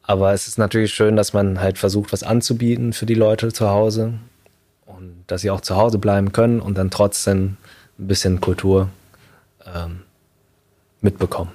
Aber 0.02 0.34
es 0.34 0.48
ist 0.48 0.58
natürlich 0.58 0.94
schön, 0.94 1.16
dass 1.16 1.34
man 1.34 1.62
halt 1.62 1.78
versucht, 1.78 2.12
was 2.12 2.24
anzubieten 2.24 2.92
für 2.92 3.06
die 3.06 3.14
Leute 3.14 3.54
zu 3.54 3.70
Hause 3.70 4.16
und 4.86 5.24
dass 5.28 5.42
sie 5.42 5.50
auch 5.50 5.62
zu 5.62 5.78
Hause 5.78 5.98
bleiben 5.98 6.34
können 6.34 6.60
und 6.60 6.78
dann 6.78 6.92
trotzdem 6.92 7.58
ein 7.98 8.08
bisschen 8.08 8.42
Kultur 8.42 8.90
ähm, 9.74 10.02
mitbekommen. 11.02 11.52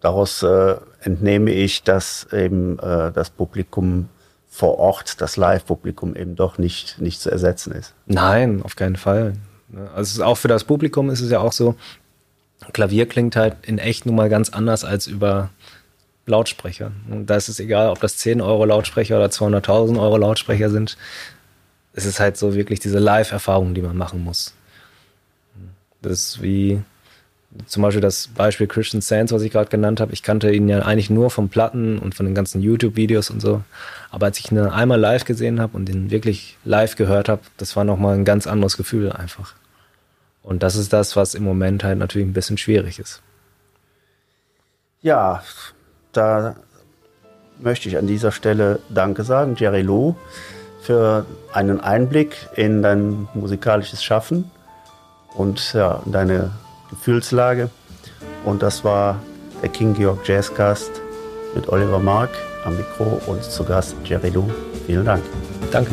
Daraus 0.00 0.42
äh, 0.42 0.76
entnehme 1.00 1.50
ich, 1.52 1.82
dass 1.82 2.26
eben 2.32 2.78
äh, 2.80 3.10
das 3.12 3.30
Publikum 3.30 4.10
vor 4.54 4.78
Ort, 4.78 5.20
das 5.20 5.36
Live-Publikum 5.36 6.14
eben 6.14 6.36
doch 6.36 6.58
nicht, 6.58 7.00
nicht 7.00 7.20
zu 7.20 7.28
ersetzen 7.28 7.72
ist. 7.72 7.92
Nein, 8.06 8.62
auf 8.62 8.76
keinen 8.76 8.94
Fall. 8.94 9.32
Also 9.96 10.22
auch 10.22 10.36
für 10.36 10.46
das 10.46 10.62
Publikum 10.62 11.10
ist 11.10 11.22
es 11.22 11.32
ja 11.32 11.40
auch 11.40 11.50
so, 11.50 11.74
Klavier 12.72 13.08
klingt 13.08 13.34
halt 13.34 13.56
in 13.62 13.78
echt 13.78 14.06
nun 14.06 14.14
mal 14.14 14.28
ganz 14.28 14.50
anders 14.50 14.84
als 14.84 15.08
über 15.08 15.50
Lautsprecher. 16.26 16.92
Und 17.10 17.26
da 17.26 17.34
ist 17.34 17.48
es 17.48 17.58
egal, 17.58 17.88
ob 17.88 18.00
das 18.00 18.16
10 18.18 18.40
Euro 18.40 18.64
Lautsprecher 18.64 19.16
oder 19.16 19.26
200.000 19.26 20.00
Euro 20.00 20.18
Lautsprecher 20.18 20.70
sind. 20.70 20.96
Es 21.92 22.06
ist 22.06 22.20
halt 22.20 22.36
so 22.36 22.54
wirklich 22.54 22.78
diese 22.78 23.00
Live-Erfahrung, 23.00 23.74
die 23.74 23.82
man 23.82 23.96
machen 23.96 24.22
muss. 24.22 24.54
Das 26.00 26.12
ist 26.12 26.42
wie 26.42 26.80
zum 27.66 27.82
Beispiel 27.82 28.00
das 28.00 28.28
Beispiel 28.28 28.66
Christian 28.66 29.00
Sands, 29.00 29.32
was 29.32 29.42
ich 29.42 29.52
gerade 29.52 29.70
genannt 29.70 30.00
habe. 30.00 30.12
Ich 30.12 30.22
kannte 30.22 30.50
ihn 30.50 30.68
ja 30.68 30.80
eigentlich 30.80 31.10
nur 31.10 31.30
von 31.30 31.48
Platten 31.48 31.98
und 31.98 32.14
von 32.14 32.26
den 32.26 32.34
ganzen 32.34 32.60
YouTube-Videos 32.60 33.30
und 33.30 33.40
so. 33.40 33.62
Aber 34.10 34.26
als 34.26 34.38
ich 34.38 34.50
ihn 34.50 34.58
einmal 34.58 34.98
live 34.98 35.24
gesehen 35.24 35.60
habe 35.60 35.76
und 35.76 35.88
ihn 35.88 36.10
wirklich 36.10 36.56
live 36.64 36.96
gehört 36.96 37.28
habe, 37.28 37.42
das 37.56 37.76
war 37.76 37.84
nochmal 37.84 38.14
ein 38.14 38.24
ganz 38.24 38.46
anderes 38.46 38.76
Gefühl 38.76 39.12
einfach. 39.12 39.54
Und 40.42 40.62
das 40.62 40.76
ist 40.76 40.92
das, 40.92 41.16
was 41.16 41.34
im 41.34 41.44
Moment 41.44 41.84
halt 41.84 41.98
natürlich 41.98 42.28
ein 42.28 42.34
bisschen 42.34 42.58
schwierig 42.58 42.98
ist. 42.98 43.22
Ja, 45.00 45.42
da 46.12 46.56
möchte 47.60 47.88
ich 47.88 47.96
an 47.96 48.06
dieser 48.06 48.32
Stelle 48.32 48.80
Danke 48.88 49.22
sagen, 49.22 49.54
Jerry 49.56 49.82
Lou, 49.82 50.16
für 50.82 51.24
einen 51.52 51.80
Einblick 51.80 52.36
in 52.56 52.82
dein 52.82 53.28
musikalisches 53.32 54.04
Schaffen 54.04 54.50
und 55.34 55.72
ja, 55.72 56.02
deine 56.04 56.50
Gefühlslage. 56.90 57.70
Und 58.44 58.62
das 58.62 58.84
war 58.84 59.20
der 59.62 59.70
King 59.70 59.94
Georg 59.94 60.26
Jazzcast 60.26 60.90
mit 61.54 61.68
Oliver 61.68 61.98
Mark 61.98 62.30
am 62.64 62.76
Mikro 62.76 63.20
und 63.26 63.42
zu 63.42 63.64
Gast 63.64 63.96
Jerry 64.04 64.30
Lou. 64.30 64.48
Vielen 64.86 65.04
Dank. 65.04 65.22
Danke. 65.70 65.90